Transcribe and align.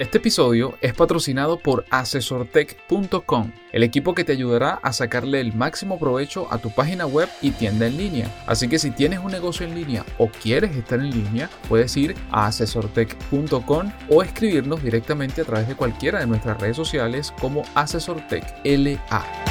Este 0.00 0.16
episodio 0.16 0.78
es 0.80 0.94
patrocinado 0.94 1.58
por 1.58 1.84
asesortech.com, 1.90 3.52
el 3.70 3.82
equipo 3.82 4.14
que 4.14 4.24
te 4.24 4.32
ayudará 4.32 4.80
a 4.82 4.94
sacarle 4.94 5.42
el 5.42 5.52
máximo 5.52 5.98
provecho 5.98 6.50
a 6.50 6.56
tu 6.56 6.70
página 6.70 7.04
web 7.04 7.28
y 7.42 7.50
tienda 7.50 7.86
en 7.86 7.98
línea. 7.98 8.34
Así 8.46 8.66
que 8.66 8.78
si 8.78 8.92
tienes 8.92 9.18
un 9.18 9.30
negocio 9.30 9.66
en 9.66 9.74
línea 9.74 10.06
o 10.16 10.28
quieres 10.28 10.74
estar 10.74 11.00
en 11.00 11.10
línea, 11.10 11.50
puedes 11.68 11.94
ir 11.98 12.14
a 12.30 12.46
asesortech.com 12.46 13.92
o 14.08 14.22
escribirnos 14.22 14.82
directamente 14.82 15.42
a 15.42 15.44
través 15.44 15.68
de 15.68 15.76
cualquiera 15.76 16.20
de 16.20 16.26
nuestras 16.26 16.58
redes 16.58 16.76
sociales 16.76 17.34
como 17.38 17.62
asesortechLA. 17.74 19.49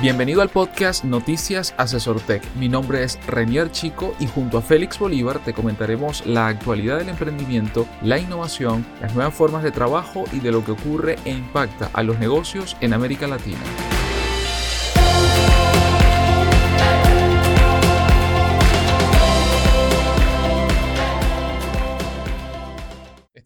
Bienvenido 0.00 0.40
al 0.40 0.48
podcast 0.48 1.04
Noticias 1.04 1.74
Asesor 1.76 2.22
Tech. 2.22 2.42
Mi 2.54 2.70
nombre 2.70 3.04
es 3.04 3.18
Renier 3.26 3.70
Chico 3.70 4.14
y 4.18 4.26
junto 4.26 4.56
a 4.56 4.62
Félix 4.62 4.98
Bolívar 4.98 5.40
te 5.40 5.52
comentaremos 5.52 6.24
la 6.24 6.46
actualidad 6.46 6.96
del 6.96 7.10
emprendimiento, 7.10 7.86
la 8.00 8.18
innovación, 8.18 8.86
las 9.02 9.14
nuevas 9.14 9.34
formas 9.34 9.62
de 9.62 9.72
trabajo 9.72 10.24
y 10.32 10.40
de 10.40 10.52
lo 10.52 10.64
que 10.64 10.72
ocurre 10.72 11.16
e 11.26 11.32
impacta 11.32 11.90
a 11.92 12.02
los 12.02 12.18
negocios 12.18 12.78
en 12.80 12.94
América 12.94 13.26
Latina. 13.26 13.60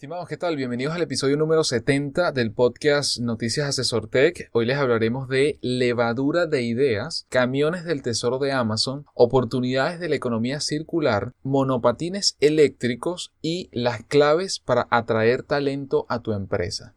Estimados, 0.04 0.28
¿qué 0.28 0.36
tal? 0.36 0.54
Bienvenidos 0.56 0.94
al 0.94 1.00
episodio 1.00 1.38
número 1.38 1.64
70 1.64 2.30
del 2.32 2.52
podcast 2.52 3.20
Noticias 3.20 3.68
Asesor 3.68 4.06
Tech. 4.06 4.50
Hoy 4.52 4.66
les 4.66 4.76
hablaremos 4.76 5.28
de 5.30 5.58
levadura 5.62 6.44
de 6.44 6.60
ideas, 6.60 7.24
camiones 7.30 7.86
del 7.86 8.02
tesoro 8.02 8.38
de 8.38 8.52
Amazon, 8.52 9.06
oportunidades 9.14 10.00
de 10.00 10.10
la 10.10 10.16
economía 10.16 10.60
circular, 10.60 11.32
monopatines 11.42 12.36
eléctricos 12.40 13.32
y 13.40 13.70
las 13.72 14.02
claves 14.02 14.60
para 14.60 14.86
atraer 14.90 15.42
talento 15.42 16.04
a 16.10 16.18
tu 16.18 16.34
empresa. 16.34 16.94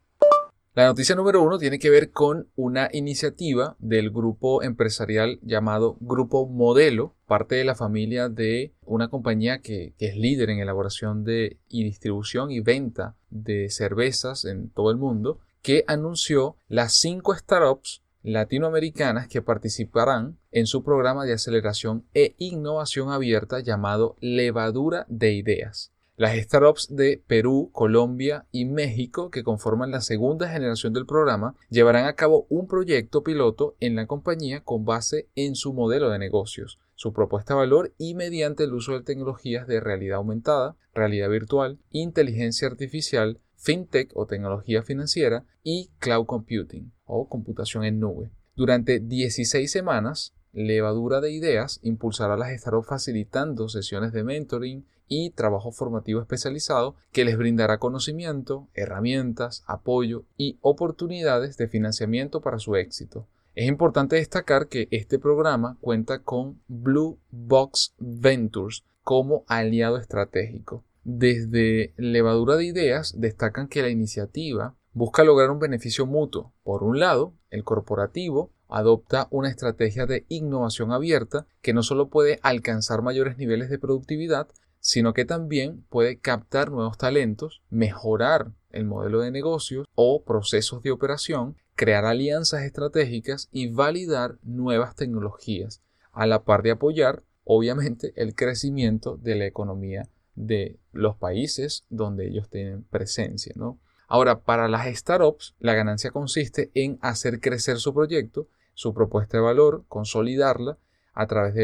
La 0.78 0.86
noticia 0.86 1.16
número 1.16 1.42
uno 1.42 1.58
tiene 1.58 1.80
que 1.80 1.89
ver 1.89 2.11
con 2.11 2.52
una 2.56 2.88
iniciativa 2.94 3.75
del 3.80 4.11
grupo 4.11 4.61
empresarial 4.61 5.39
llamado 5.42 5.97
Grupo 6.02 6.47
Modelo, 6.47 7.16
parte 7.25 7.56
de 7.56 7.64
la 7.64 7.73
familia 7.73 8.30
de 8.30 8.75
una 8.86 9.08
compañía 9.08 9.58
que, 9.58 9.95
es 9.98 10.16
líder 10.16 10.52
en 10.52 10.59
elaboración 10.59 11.23
de, 11.23 11.58
y 11.67 11.83
distribución 11.83 12.52
y 12.52 12.59
venta 12.59 13.16
de 13.31 13.72
cervezas 13.72 14.45
en 14.45 14.70
todo 14.70 14.92
el 14.92 14.98
mundo, 14.98 15.39
que 15.64 15.83
anunció 15.88 16.58
las 16.67 16.94
cinco 17.00 17.33
startups 17.33 18.03
latinoamericanas 18.22 19.28
que 19.28 19.42
participarán 19.42 20.38
en 20.52 20.67
su 20.67 20.83
programa 20.83 21.25
de 21.25 21.33
aceleración 21.33 22.05
e 22.14 22.36
innovación 22.38 23.09
abierta 23.09 23.61
llamado 23.61 24.16
Levadura 24.20 25.08
de 25.09 25.33
Ideas. 25.33 25.92
Las 26.20 26.36
startups 26.36 26.96
de 26.96 27.23
Perú, 27.28 27.70
Colombia 27.72 28.48
y 28.52 28.66
México, 28.66 29.30
que 29.30 29.44
conforman 29.44 29.92
la 29.92 30.02
segunda 30.02 30.50
generación 30.50 30.92
del 30.92 31.06
programa, 31.06 31.54
llevarán 31.70 32.06
a 32.06 32.16
cabo 32.16 32.48
un 32.50 32.66
proyecto 32.66 33.22
piloto 33.22 33.76
en 33.80 33.96
la 33.96 34.08
compañía 34.08 34.64
con 34.64 34.84
base 34.84 35.30
en 35.36 35.54
su 35.54 35.73
modelo 35.73 36.10
de 36.10 36.18
negocios, 36.18 36.80
su 36.95 37.14
propuesta 37.14 37.54
de 37.54 37.60
valor 37.60 37.94
y 38.00 38.16
mediante 38.16 38.64
el 38.64 38.73
uso 38.73 38.94
de 38.94 39.04
tecnologías 39.04 39.68
de 39.68 39.80
realidad 39.80 40.18
aumentada, 40.18 40.76
realidad 40.95 41.30
virtual, 41.30 41.78
inteligencia 41.92 42.68
artificial, 42.68 43.40
fintech 43.56 44.10
o 44.16 44.26
tecnología 44.26 44.82
financiera 44.82 45.45
y 45.62 45.92
cloud 46.00 46.26
computing 46.26 46.94
o 47.06 47.30
computación 47.30 47.84
en 47.84 48.00
nube. 48.00 48.32
Durante 48.56 49.00
16 49.00 49.72
semanas, 49.72 50.34
Levadura 50.52 51.22
de 51.22 51.32
Ideas 51.32 51.80
impulsará 51.84 52.38
las 52.38 52.60
startups 52.60 52.88
facilitando 52.88 53.70
sesiones 53.70 54.14
de 54.14 54.23
mentoring, 54.23 54.88
y 55.08 55.31
trabajo 55.31 55.72
formativo 55.72 56.22
especializado 56.22 56.95
que 57.11 57.25
les 57.25 57.38
brindará 57.38 57.77
conocimiento, 57.77 58.67
herramientas, 58.73 59.64
apoyo 59.67 60.25
y 60.38 60.58
oportunidades 60.61 61.58
de 61.58 61.67
financiamiento 61.67 62.42
para 62.42 62.59
su 62.59 62.76
éxito. 62.76 63.27
Es 63.55 63.67
importante 63.67 64.17
destacar 64.17 64.67
que 64.67 64.87
este 64.92 65.17
programa 65.17 65.77
cuenta 65.82 66.20
con 66.20 66.61
Blue 66.67 67.20
Box 67.32 67.95
Ventures 67.98 68.83
como 69.02 69.45
aliado 69.48 69.98
estratégico. 69.98 70.83
Desde 71.04 71.93
Levadura 71.98 72.55
de 72.55 72.65
Ideas 72.65 73.15
destacan 73.17 73.67
que 73.67 73.82
la 73.82 73.89
iniciativa 73.89 74.76
busca 74.93 75.23
lograr 75.23 75.49
un 75.52 75.59
beneficio 75.59 76.05
mutuo. 76.05 76.53
Por 76.64 76.83
un 76.83 76.99
lado, 76.99 77.33
el 77.49 77.64
corporativo 77.64 78.52
adopta 78.67 79.27
una 79.32 79.49
estrategia 79.49 80.05
de 80.05 80.26
innovación 80.27 80.92
abierta 80.92 81.48
que 81.61 81.73
no 81.73 81.83
solo 81.83 82.09
puede 82.09 82.39
alcanzar 82.42 83.02
mayores 83.02 83.37
niveles 83.37 83.70
de 83.70 83.80
productividad, 83.80 84.49
sino 84.80 85.14
que 85.14 85.26
también 85.26 85.86
puede 85.89 86.20
captar 86.20 86.71
nuevos 86.71 86.98
talentos, 86.98 87.61
mejorar 87.70 88.52
el 88.70 88.86
modelo 88.86 89.21
de 89.21 89.32
negocios 89.32 89.88
o 89.95 90.23
procesos 90.23 90.83
de 90.83 90.92
operación, 90.92 91.58
crear 91.76 92.05
alianzas 92.05 92.64
estratégicas 92.64 93.49
y 93.52 93.70
validar 93.70 94.38
nuevas 94.43 94.95
tecnologías, 94.95 95.82
a 96.11 96.26
la 96.26 96.43
par 96.43 96.64
de 96.64 96.71
apoyar, 96.71 97.23
obviamente, 97.43 98.14
el 98.15 98.33
crecimiento 98.33 99.17
de 99.17 99.36
la 99.36 99.45
economía 99.45 100.10
de 100.36 100.80
los 100.92 101.15
países 101.15 101.86
donde 101.89 102.27
ellos 102.27 102.49
tienen 102.49 102.83
presencia. 102.83 103.54
¿no? 103.55 103.80
Ahora, 104.08 104.39
para 104.39 104.67
las 104.67 104.88
startups, 104.95 105.55
la 105.59 105.73
ganancia 105.73 106.11
consiste 106.11 106.71
en 106.73 106.98
hacer 107.02 107.39
crecer 107.42 107.77
su 107.77 107.94
proyecto, 107.94 108.48
su 108.73 108.94
propuesta 108.94 109.38
de 109.38 109.44
valor, 109.44 109.83
consolidarla 109.88 110.77
a 111.14 111.27
través 111.27 111.55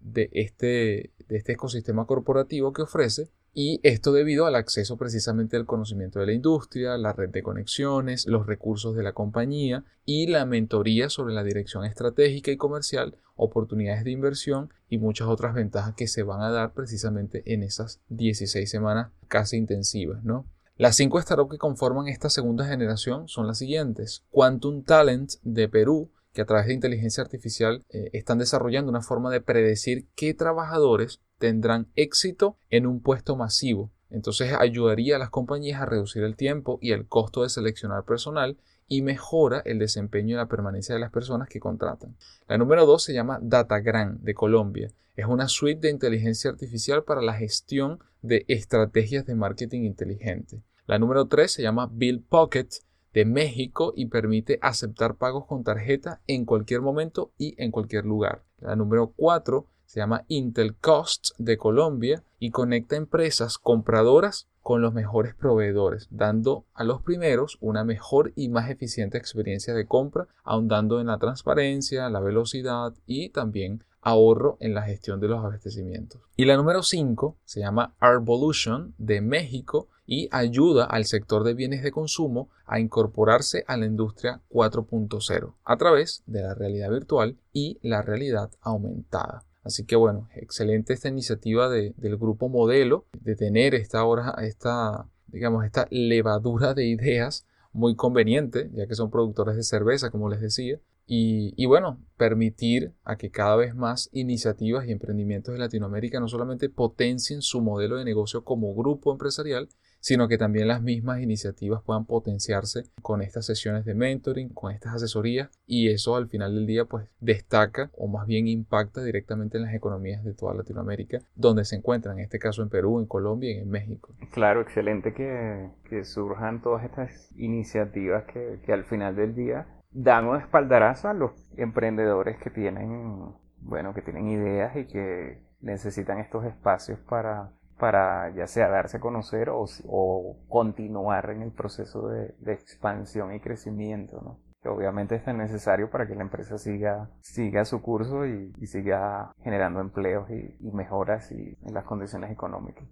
de 0.00 0.30
este, 0.32 1.12
de 1.28 1.36
este 1.36 1.52
ecosistema 1.52 2.06
corporativo 2.06 2.72
que 2.72 2.82
ofrece 2.82 3.30
y 3.54 3.80
esto 3.82 4.12
debido 4.12 4.46
al 4.46 4.54
acceso 4.54 4.96
precisamente 4.96 5.56
al 5.56 5.66
conocimiento 5.66 6.20
de 6.20 6.26
la 6.26 6.32
industria, 6.32 6.96
la 6.96 7.12
red 7.12 7.30
de 7.30 7.42
conexiones, 7.42 8.26
los 8.26 8.46
recursos 8.46 8.94
de 8.94 9.02
la 9.02 9.12
compañía 9.12 9.84
y 10.04 10.26
la 10.26 10.46
mentoría 10.46 11.08
sobre 11.08 11.34
la 11.34 11.44
dirección 11.44 11.84
estratégica 11.84 12.50
y 12.50 12.56
comercial, 12.56 13.16
oportunidades 13.36 14.04
de 14.04 14.10
inversión 14.10 14.72
y 14.88 14.98
muchas 14.98 15.28
otras 15.28 15.54
ventajas 15.54 15.94
que 15.94 16.08
se 16.08 16.22
van 16.22 16.40
a 16.40 16.50
dar 16.50 16.72
precisamente 16.72 17.42
en 17.52 17.62
esas 17.62 18.00
16 18.08 18.70
semanas 18.70 19.10
casi 19.28 19.56
intensivas, 19.56 20.24
¿no? 20.24 20.46
Las 20.76 20.94
cinco 20.94 21.20
startups 21.20 21.50
que 21.50 21.58
conforman 21.58 22.06
esta 22.06 22.30
segunda 22.30 22.64
generación 22.64 23.26
son 23.26 23.48
las 23.48 23.58
siguientes. 23.58 24.22
Quantum 24.30 24.84
Talent 24.84 25.32
de 25.42 25.68
Perú, 25.68 26.08
que 26.38 26.42
a 26.42 26.46
través 26.46 26.68
de 26.68 26.74
inteligencia 26.74 27.20
artificial 27.20 27.84
eh, 27.88 28.10
están 28.12 28.38
desarrollando 28.38 28.92
una 28.92 29.00
forma 29.00 29.28
de 29.28 29.40
predecir 29.40 30.06
qué 30.14 30.34
trabajadores 30.34 31.20
tendrán 31.38 31.88
éxito 31.96 32.56
en 32.70 32.86
un 32.86 33.02
puesto 33.02 33.34
masivo. 33.34 33.90
Entonces 34.08 34.52
ayudaría 34.56 35.16
a 35.16 35.18
las 35.18 35.30
compañías 35.30 35.82
a 35.82 35.86
reducir 35.86 36.22
el 36.22 36.36
tiempo 36.36 36.78
y 36.80 36.92
el 36.92 37.08
costo 37.08 37.42
de 37.42 37.48
seleccionar 37.48 38.04
personal 38.04 38.56
y 38.86 39.02
mejora 39.02 39.62
el 39.64 39.80
desempeño 39.80 40.34
y 40.34 40.36
la 40.36 40.46
permanencia 40.46 40.94
de 40.94 41.00
las 41.00 41.10
personas 41.10 41.48
que 41.48 41.58
contratan. 41.58 42.16
La 42.46 42.56
número 42.56 42.86
2 42.86 43.02
se 43.02 43.14
llama 43.14 43.40
Datagram 43.42 44.20
de 44.20 44.34
Colombia. 44.34 44.92
Es 45.16 45.26
una 45.26 45.48
suite 45.48 45.80
de 45.80 45.90
inteligencia 45.90 46.52
artificial 46.52 47.02
para 47.02 47.20
la 47.20 47.34
gestión 47.34 47.98
de 48.22 48.44
estrategias 48.46 49.26
de 49.26 49.34
marketing 49.34 49.82
inteligente. 49.82 50.62
La 50.86 51.00
número 51.00 51.26
3 51.26 51.50
se 51.50 51.62
llama 51.62 51.90
Bill 51.92 52.22
Pocket 52.22 52.68
de 53.14 53.24
México 53.24 53.92
y 53.96 54.06
permite 54.06 54.58
aceptar 54.62 55.16
pagos 55.16 55.46
con 55.46 55.64
tarjeta 55.64 56.20
en 56.26 56.44
cualquier 56.44 56.80
momento 56.80 57.32
y 57.38 57.54
en 57.62 57.70
cualquier 57.70 58.04
lugar. 58.04 58.42
La 58.60 58.76
número 58.76 59.12
4 59.16 59.66
se 59.86 60.00
llama 60.00 60.24
Intel 60.28 60.76
Cost 60.76 61.30
de 61.38 61.56
Colombia 61.56 62.22
y 62.38 62.50
conecta 62.50 62.96
empresas 62.96 63.56
compradoras 63.56 64.46
con 64.60 64.82
los 64.82 64.92
mejores 64.92 65.34
proveedores, 65.34 66.08
dando 66.10 66.66
a 66.74 66.84
los 66.84 67.00
primeros 67.00 67.56
una 67.62 67.84
mejor 67.84 68.32
y 68.36 68.50
más 68.50 68.68
eficiente 68.68 69.16
experiencia 69.16 69.72
de 69.72 69.86
compra, 69.86 70.28
ahondando 70.44 71.00
en 71.00 71.06
la 71.06 71.16
transparencia, 71.16 72.10
la 72.10 72.20
velocidad 72.20 72.92
y 73.06 73.30
también 73.30 73.82
ahorro 74.02 74.58
en 74.60 74.74
la 74.74 74.82
gestión 74.82 75.20
de 75.20 75.28
los 75.28 75.42
abastecimientos. 75.42 76.20
Y 76.36 76.44
la 76.44 76.58
número 76.58 76.82
5 76.82 77.38
se 77.44 77.60
llama 77.60 77.94
Arvolution 77.98 78.94
de 78.98 79.22
México 79.22 79.88
y 80.10 80.30
ayuda 80.32 80.86
al 80.86 81.04
sector 81.04 81.44
de 81.44 81.52
bienes 81.52 81.82
de 81.82 81.92
consumo 81.92 82.48
a 82.64 82.80
incorporarse 82.80 83.62
a 83.66 83.76
la 83.76 83.84
industria 83.84 84.40
4.0 84.48 85.54
a 85.62 85.76
través 85.76 86.22
de 86.24 86.40
la 86.40 86.54
realidad 86.54 86.90
virtual 86.90 87.36
y 87.52 87.78
la 87.82 88.00
realidad 88.00 88.50
aumentada. 88.62 89.44
Así 89.62 89.84
que 89.84 89.96
bueno, 89.96 90.30
excelente 90.34 90.94
esta 90.94 91.08
iniciativa 91.08 91.68
del 91.68 92.16
grupo 92.16 92.48
modelo 92.48 93.04
de 93.20 93.36
tener 93.36 93.74
esta 93.74 94.02
hora, 94.04 94.34
esta, 94.40 95.06
digamos, 95.26 95.66
esta 95.66 95.86
levadura 95.90 96.72
de 96.72 96.86
ideas 96.86 97.46
muy 97.72 97.94
conveniente, 97.94 98.70
ya 98.72 98.86
que 98.86 98.94
son 98.94 99.10
productores 99.10 99.56
de 99.56 99.62
cerveza, 99.62 100.10
como 100.10 100.30
les 100.30 100.40
decía, 100.40 100.80
y, 101.10 101.64
bueno, 101.64 101.98
permitir 102.18 102.92
a 103.02 103.16
que 103.16 103.30
cada 103.30 103.56
vez 103.56 103.74
más 103.74 104.10
iniciativas 104.12 104.86
y 104.86 104.92
emprendimientos 104.92 105.54
de 105.54 105.58
Latinoamérica 105.58 106.20
no 106.20 106.28
solamente 106.28 106.68
potencien 106.68 107.40
su 107.40 107.62
modelo 107.62 107.96
de 107.96 108.04
negocio 108.04 108.44
como 108.44 108.74
grupo 108.74 109.10
empresarial, 109.10 109.70
sino 110.00 110.28
que 110.28 110.38
también 110.38 110.68
las 110.68 110.82
mismas 110.82 111.20
iniciativas 111.20 111.82
puedan 111.82 112.04
potenciarse 112.04 112.84
con 113.02 113.22
estas 113.22 113.46
sesiones 113.46 113.84
de 113.84 113.94
mentoring, 113.94 114.50
con 114.50 114.72
estas 114.72 114.94
asesorías 114.94 115.50
y 115.66 115.90
eso 115.90 116.16
al 116.16 116.28
final 116.28 116.54
del 116.54 116.66
día 116.66 116.84
pues 116.84 117.08
destaca 117.20 117.90
o 117.96 118.08
más 118.08 118.26
bien 118.26 118.48
impacta 118.48 119.02
directamente 119.02 119.58
en 119.58 119.64
las 119.64 119.74
economías 119.74 120.24
de 120.24 120.34
toda 120.34 120.54
Latinoamérica 120.54 121.18
donde 121.34 121.64
se 121.64 121.76
encuentran, 121.76 122.18
en 122.18 122.24
este 122.24 122.38
caso 122.38 122.62
en 122.62 122.68
Perú, 122.68 122.98
en 122.98 123.06
Colombia 123.06 123.50
y 123.52 123.58
en 123.58 123.70
México. 123.70 124.14
Claro, 124.32 124.60
excelente 124.60 125.12
que, 125.14 125.70
surjan 126.04 126.62
todas 126.62 126.84
estas 126.84 127.32
iniciativas 127.36 128.24
que, 128.32 128.60
que 128.64 128.72
al 128.72 128.84
final 128.84 129.16
del 129.16 129.34
día 129.34 129.66
dan 129.90 130.26
un 130.26 130.36
espaldarazo 130.36 131.08
a 131.08 131.14
los 131.14 131.32
emprendedores 131.56 132.38
que 132.38 132.50
tienen, 132.50 133.34
bueno, 133.60 133.94
que 133.94 134.02
tienen 134.02 134.28
ideas 134.28 134.76
y 134.76 134.86
que 134.86 135.42
necesitan 135.60 136.18
estos 136.18 136.44
espacios 136.44 136.98
para, 137.00 137.52
para 137.78 138.30
ya 138.34 138.46
sea 138.46 138.68
darse 138.68 138.98
a 138.98 139.00
conocer 139.00 139.48
o, 139.50 140.36
continuar 140.48 141.30
en 141.30 141.42
el 141.42 141.52
proceso 141.52 142.08
de, 142.08 142.34
expansión 142.46 143.34
y 143.34 143.40
crecimiento, 143.40 144.20
¿no? 144.22 144.38
que 144.60 144.68
obviamente 144.68 145.14
es 145.14 145.26
necesario 145.26 145.88
para 145.88 146.08
que 146.08 146.16
la 146.16 146.22
empresa 146.22 146.58
siga, 146.58 147.10
siga 147.20 147.64
su 147.64 147.80
curso 147.80 148.26
y, 148.26 148.52
siga 148.66 149.32
generando 149.42 149.80
empleos 149.80 150.28
y, 150.30 150.56
y 150.60 150.72
mejoras 150.72 151.30
y, 151.30 151.56
en 151.62 151.74
las 151.74 151.84
condiciones 151.84 152.30
económicas. 152.30 152.84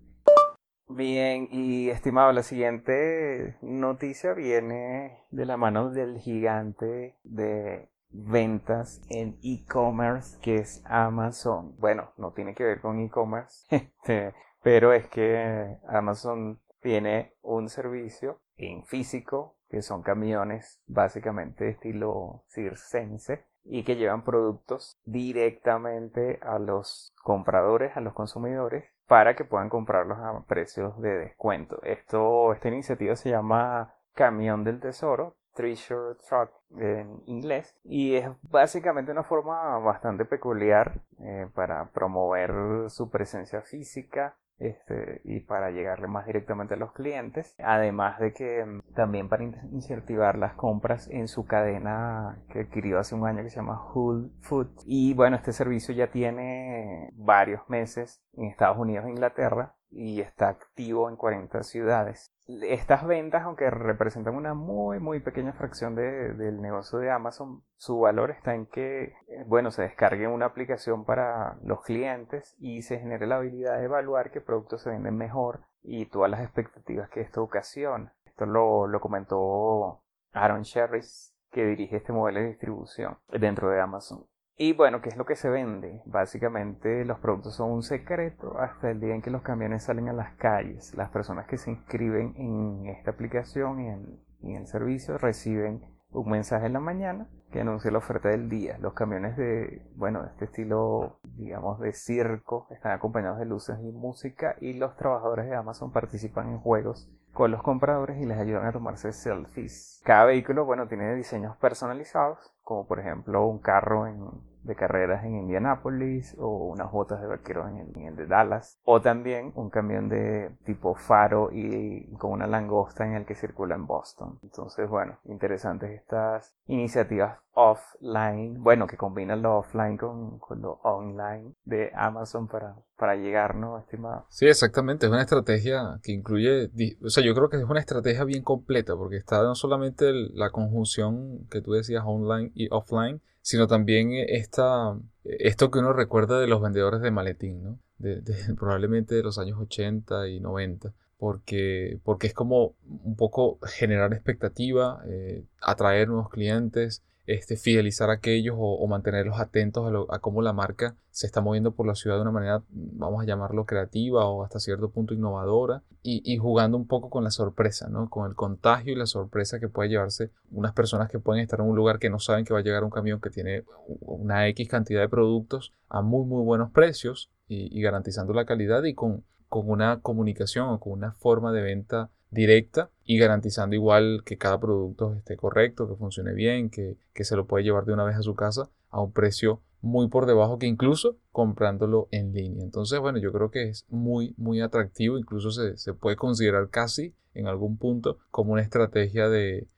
Bien, 0.89 1.49
y 1.51 1.91
estimado, 1.91 2.33
la 2.33 2.45
siguiente 2.45 3.57
noticia 3.61 4.35
viene 4.35 5.19
de 5.33 5.45
la 5.45 5.57
mano 5.57 5.91
del 5.91 6.19
gigante 6.19 7.17
de 7.25 7.91
ventas 8.11 9.03
en 9.11 9.39
e-commerce 9.43 10.39
que 10.41 10.57
es 10.57 10.83
Amazon. 10.87 11.75
Bueno, 11.79 12.13
no 12.17 12.33
tiene 12.33 12.55
que 12.55 12.65
ver 12.65 12.81
con 12.81 13.01
e-commerce, 13.01 13.67
este, 13.71 14.35
pero 14.67 14.93
es 14.93 15.07
que 15.07 15.79
Amazon 15.87 16.59
tiene 16.81 17.35
un 17.41 17.69
servicio 17.69 18.41
en 18.57 18.85
físico 18.85 19.55
que 19.69 19.81
son 19.81 20.03
camiones 20.03 20.83
básicamente 20.89 21.69
estilo 21.69 22.43
circense 22.49 23.45
y 23.63 23.85
que 23.85 23.95
llevan 23.95 24.25
productos 24.25 24.99
directamente 25.05 26.41
a 26.43 26.59
los 26.59 27.15
compradores, 27.23 27.97
a 27.97 28.01
los 28.01 28.13
consumidores 28.13 28.87
para 29.07 29.37
que 29.37 29.45
puedan 29.45 29.69
comprarlos 29.69 30.19
a 30.19 30.45
precios 30.49 31.01
de 31.01 31.17
descuento. 31.17 31.81
Esto, 31.85 32.53
esta 32.53 32.67
iniciativa 32.67 33.15
se 33.15 33.31
llama 33.31 33.95
Camión 34.15 34.65
del 34.65 34.81
Tesoro, 34.81 35.37
Treasure 35.55 36.17
Truck 36.29 36.51
en 36.77 37.23
inglés, 37.27 37.73
y 37.85 38.17
es 38.17 38.29
básicamente 38.43 39.13
una 39.13 39.23
forma 39.23 39.79
bastante 39.79 40.25
peculiar 40.25 41.03
eh, 41.21 41.49
para 41.55 41.89
promover 41.93 42.91
su 42.91 43.09
presencia 43.11 43.63
física 43.63 44.35
este, 44.59 45.21
y 45.25 45.41
para 45.41 45.71
llegarle 45.71 46.07
más 46.07 46.27
directamente 46.27 46.75
a 46.75 46.79
los 46.79 46.93
clientes. 46.93 47.55
Además 47.59 48.19
de 48.19 48.33
que 48.33 48.65
mm, 48.65 48.95
también 48.95 49.29
para 49.29 49.45
incentivar 49.45 50.39
las 50.39 50.55
compras 50.55 51.09
en 51.11 51.29
su 51.29 51.47
cadena 51.47 52.39
que 52.51 52.61
adquirió 52.61 52.99
hace 52.99 53.15
un 53.15 53.27
año 53.27 53.43
que 53.43 53.51
se 53.51 53.57
llama 53.57 53.83
Whole 53.93 54.31
Food. 54.41 54.69
Y 54.85 55.15
bueno, 55.15 55.37
este 55.37 55.53
servicio 55.53 55.95
ya 55.95 56.09
tiene 56.09 57.11
varios 57.15 57.69
meses 57.69 58.23
en 58.37 58.47
Estados 58.47 58.79
Unidos 58.79 59.07
e 59.07 59.11
Inglaterra 59.11 59.76
y 59.97 60.21
está 60.21 60.49
activo 60.49 61.09
en 61.09 61.17
40 61.17 61.63
ciudades. 61.63 62.31
Estas 62.47 63.07
ventas, 63.07 63.43
aunque 63.43 63.71
representan 63.71 64.37
una 64.37 64.55
muy 64.55 65.01
muy 65.01 65.21
pequeña 65.21 65.53
fracción 65.53 65.95
del 65.95 66.61
negocio 66.61 66.99
de 66.99 67.11
Amazon, 67.11 67.63
su 67.77 67.99
valor 67.99 68.31
está 68.31 68.55
en 68.55 68.67
que, 68.67 69.15
eh, 69.29 69.45
bueno, 69.47 69.71
se 69.71 69.83
descargue 69.83 70.29
una 70.29 70.47
aplicación 70.47 71.05
para 71.05 71.57
los 71.65 71.83
clientes 71.83 72.55
y 72.59 72.83
se 72.83 72.99
genere 72.99 73.27
la 73.27 73.37
habilidad 73.37 73.79
de 73.79 73.85
evaluar 73.85 74.31
qué 74.31 74.41
productos 74.41 74.83
se 74.83 74.91
venden 74.91 75.17
mejor 75.17 75.61
y 75.83 76.07
todas 76.07 76.31
las 76.31 76.43
expectativas 76.43 77.09
que 77.09 77.23
esto 77.23 77.43
ocasiona. 77.43 78.13
Esto 78.27 78.47
lo, 78.47 78.87
lo 78.87 79.01
comentó 79.01 80.03
Aaron 80.33 80.63
Sherris, 80.63 81.35
que 81.51 81.65
dirige 81.65 81.97
este 81.97 82.13
modelo 82.13 82.41
de 82.41 82.49
distribución 82.49 83.19
dentro 83.29 83.71
de 83.71 83.81
Amazon. 83.81 84.27
Y 84.59 84.73
bueno, 84.73 85.03
¿qué 85.03 85.11
es 85.11 85.19
lo 85.19 85.27
que 85.27 85.37
se 85.37 85.51
vende? 85.51 86.01
Básicamente 86.07 87.05
los 87.05 87.19
productos 87.19 87.57
son 87.57 87.73
un 87.73 87.83
secreto 87.83 88.59
hasta 88.59 88.91
el 88.91 89.01
día 89.01 89.15
en 89.15 89.21
que 89.21 89.31
los 89.31 89.43
camiones 89.43 89.85
salen 89.85 90.09
a 90.09 90.15
las 90.15 90.35
calles. 90.37 90.95
Las 90.95 91.11
personas 91.11 91.47
que 91.47 91.59
se 91.59 91.71
inscriben 91.71 92.35
en 92.37 92.87
esta 92.87 93.11
aplicación 93.11 93.81
y 93.81 93.89
en, 93.89 94.57
el 94.57 94.67
servicio 94.67 95.19
reciben 95.19 95.85
un 96.11 96.31
mensaje 96.31 96.67
en 96.67 96.73
la 96.73 96.81
mañana 96.81 97.29
que 97.53 97.61
anuncia 97.61 97.91
la 97.91 97.99
oferta 97.99 98.31
del 98.31 98.49
día. 98.49 98.79
Los 98.79 98.95
camiones 98.95 99.37
de, 99.37 99.83
bueno, 99.95 100.23
de 100.23 100.29
este 100.29 100.47
estilo, 100.47 101.21
digamos, 101.37 101.79
de 101.81 101.93
circo, 101.93 102.67
están 102.71 102.93
acompañados 102.93 103.39
de 103.39 103.45
luces 103.45 103.77
y 103.83 103.93
música 103.93 104.57
y 104.61 104.73
los 104.73 104.97
trabajadores 104.97 105.51
de 105.51 105.55
Amazon 105.55 105.93
participan 105.93 106.49
en 106.49 106.61
juegos 106.61 107.11
con 107.37 107.51
los 107.51 107.63
compradores 107.63 108.19
y 108.19 108.25
les 108.25 108.39
ayudan 108.39 108.65
a 108.65 108.73
tomarse 108.73 109.13
selfies. 109.13 110.01
Cada 110.05 110.25
vehículo, 110.25 110.65
bueno, 110.65 110.89
tiene 110.89 111.15
diseños 111.15 111.55
personalizados, 111.59 112.39
como 112.63 112.87
por 112.87 112.99
ejemplo 112.99 113.47
un 113.47 113.59
carro 113.59 114.07
en 114.07 114.27
de 114.67 114.75
carreras 114.75 115.25
en 115.25 115.37
Indianápolis 115.37 116.35
o 116.39 116.67
unas 116.67 116.91
botas 116.91 117.21
de 117.21 117.27
vaqueros 117.27 117.69
en 117.71 118.07
el, 118.07 118.17
de 118.17 118.27
Dallas 118.27 118.79
o 118.85 119.01
también 119.01 119.53
un 119.55 119.71
camión 119.71 120.09
de 120.09 120.51
tipo 120.65 120.95
faro 120.95 121.51
y 121.53 122.07
con 122.19 122.33
una 122.33 122.47
langosta 122.47 123.07
en 123.07 123.15
el 123.15 123.25
que 123.25 123.35
circula 123.35 123.75
en 123.75 123.87
Boston. 123.87 124.39
Entonces, 124.43 124.89
bueno, 124.89 125.19
interesantes 125.25 125.91
estas 125.91 126.55
iniciativas 126.67 127.39
offline, 127.57 128.63
bueno, 128.63 128.87
que 128.87 128.99
combinan 128.99 129.41
lo 129.41 129.59
offline 129.59 129.97
con, 129.97 130.41
lo 130.61 130.73
online 130.83 131.55
de 131.65 131.91
Amazon 131.95 132.49
para, 132.49 132.77
para 132.99 133.17
llegar, 133.17 133.55
¿no, 133.55 133.79
estimado? 133.79 134.27
Sí, 134.29 134.47
exactamente, 134.47 135.07
es 135.07 135.13
una 135.13 135.23
estrategia 135.23 135.99
que 136.03 136.13
incluye, 136.13 136.71
o 137.03 137.09
sea, 137.09 137.25
yo 137.25 137.35
creo 137.35 137.49
que 137.49 137.57
es 137.57 137.65
una 137.65 137.81
estrategia 137.81 138.25
bien 138.25 138.43
completa 138.43 138.95
porque 138.95 139.17
está 139.17 139.43
no 139.43 139.55
solamente 139.55 140.13
la 140.13 140.51
conjunción 140.51 141.47
que 141.51 141.63
tú 141.63 141.73
decías 141.73 142.03
online 142.05 142.53
y 142.55 142.69
offline, 142.71 143.23
sino 143.47 143.69
también 143.69 144.11
esta, 144.13 144.99
esto 145.23 145.71
que 145.71 145.79
uno 145.79 145.93
recuerda 145.93 146.41
de 146.41 146.49
los 146.49 146.61
vendedores 146.61 147.01
de 147.01 147.13
maletín, 147.13 147.63
¿no? 147.63 147.79
Probablemente 148.59 149.15
de 149.15 149.23
los 149.23 149.39
años 149.39 149.57
80 149.61 150.27
y 150.27 150.41
90, 150.41 150.93
porque, 151.17 152.01
porque 152.03 152.27
es 152.27 152.35
como 152.35 152.75
un 152.85 153.15
poco 153.15 153.61
generar 153.63 154.13
expectativa, 154.15 155.01
eh, 155.07 155.45
atraer 155.61 156.09
nuevos 156.09 156.29
clientes, 156.29 157.05
este, 157.27 157.57
fidelizar 157.57 158.09
a 158.11 158.15
aquellos 158.15 158.55
o, 158.59 158.87
mantenerlos 158.87 159.41
atentos 159.41 159.93
a, 160.11 160.19
cómo 160.21 160.43
la 160.43 160.53
marca 160.53 160.97
se 161.11 161.27
está 161.27 161.41
moviendo 161.41 161.73
por 161.73 161.87
la 161.87 161.95
ciudad 161.95 162.17
de 162.17 162.23
una 162.23 162.31
manera, 162.31 162.63
vamos 162.69 163.23
a 163.23 163.27
llamarlo 163.27 163.67
creativa 163.67 164.27
o 164.27 164.45
hasta 164.45 164.61
cierto 164.61 164.91
punto 164.91 165.13
innovadora 165.13 165.83
y, 166.03 166.37
jugando 166.37 166.77
un 166.77 166.87
poco 166.87 167.11
con 167.11 167.25
la 167.25 167.33
sorpresa, 167.33 167.89
¿no? 167.89 168.09
con 168.09 168.29
el 168.29 168.37
contagio 168.37 168.93
y 168.93 168.97
la 168.97 169.07
sorpresa 169.07 169.59
que 169.59 169.69
puede 169.69 169.89
llevarse 169.89 170.31
unas 170.53 170.73
personas 170.73 171.11
que 171.11 171.19
pueden 171.19 171.43
estar 171.43 171.59
en 171.59 171.67
un 171.67 171.75
lugar 171.75 171.99
que 171.99 172.11
no 172.11 172.21
saben 172.21 172.45
que 172.45 172.55
va 172.55 172.61
a 172.61 172.63
llegar 172.63 172.85
un 172.85 172.91
camión 172.91 173.21
que 173.21 173.31
tiene 173.31 173.65
una 174.01 174.47
X 174.49 174.69
cantidad 174.69 175.01
de 175.01 175.09
productos 175.09 175.73
a 175.89 176.03
muy 176.03 176.25
muy 176.25 176.45
buenos 176.45 176.71
precios 176.71 177.33
y, 177.49 177.81
garantizando 177.81 178.33
la 178.35 178.45
calidad 178.45 178.85
y 178.85 178.95
con 178.95 179.25
una 179.51 180.01
comunicación 180.01 180.69
o 180.69 180.79
con 180.79 180.93
una 180.93 181.11
forma 181.13 181.53
de 181.53 181.63
venta 181.63 182.11
directa 182.37 182.91
y 183.05 183.19
garantizando 183.19 183.75
igual 183.75 184.23
que 184.25 184.37
cada 184.37 184.61
producto 184.61 185.15
esté 185.15 185.37
correcto, 185.37 185.89
que 185.89 185.97
funcione 185.97 186.35
bien, 186.35 186.71
que, 186.71 186.97
se 187.15 187.35
lo 187.35 187.47
puede 187.47 187.65
llevar 187.65 187.85
de 187.85 187.95
una 187.95 188.05
vez 188.05 188.17
a 188.17 188.23
su 188.23 188.35
casa 188.35 188.69
a 188.91 189.01
un 189.01 189.13
precio 189.13 189.63
muy 189.81 190.09
por 190.09 190.27
debajo 190.27 190.59
que 190.59 190.67
incluso 190.67 191.17
comprándolo 191.33 192.09
en 192.11 192.33
línea. 192.33 192.63
Entonces, 192.63 193.01
bueno, 193.01 193.19
yo 193.19 193.33
creo 193.33 193.51
que 193.51 193.69
es 193.69 193.87
muy, 193.89 194.35
muy 194.37 194.61
atractivo, 194.61 195.19
incluso 195.19 195.51
se, 195.51 195.95
puede 195.95 196.17
considerar 196.17 196.69
casi 196.69 197.15
en 197.35 197.47
algún 197.47 197.79
punto 197.79 198.19
como 198.31 198.53
una 198.53 198.63
estrategia 198.63 199.29
de, 199.29 199.69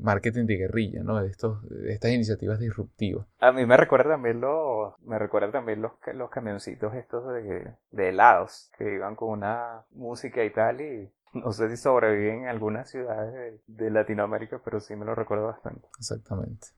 marketing 0.00 0.46
de 0.46 0.56
guerrilla, 0.56 1.02
¿no? 1.02 1.20
De, 1.20 1.28
estos, 1.28 1.68
de 1.68 1.92
estas 1.92 2.12
iniciativas 2.12 2.60
disruptivas. 2.60 3.26
A 3.40 3.52
mí 3.52 3.66
me 3.66 3.76
recuerda 3.76 4.10
también 4.10 4.40
los, 4.40 4.94
me 5.02 5.18
recuerda 5.18 5.50
también 5.50 5.82
los, 5.82 5.92
los 6.14 6.30
camioncitos 6.30 6.94
estos 6.94 7.26
de, 7.32 7.72
de 7.90 8.08
helados 8.08 8.70
que 8.78 8.94
iban 8.94 9.16
con 9.16 9.30
una 9.30 9.84
música 9.90 10.44
y 10.44 10.50
tal 10.50 10.80
y 10.80 11.10
no 11.34 11.52
sé 11.52 11.68
si 11.70 11.76
sobrevive 11.76 12.34
en 12.34 12.46
algunas 12.46 12.90
ciudades 12.90 13.60
de, 13.66 13.90
Latinoamérica, 13.90 14.60
pero 14.64 14.80
sí 14.80 14.96
me 14.96 15.04
lo 15.04 15.14
recuerdo 15.14 15.46
bastante. 15.46 15.86
Exactamente. 15.98 16.68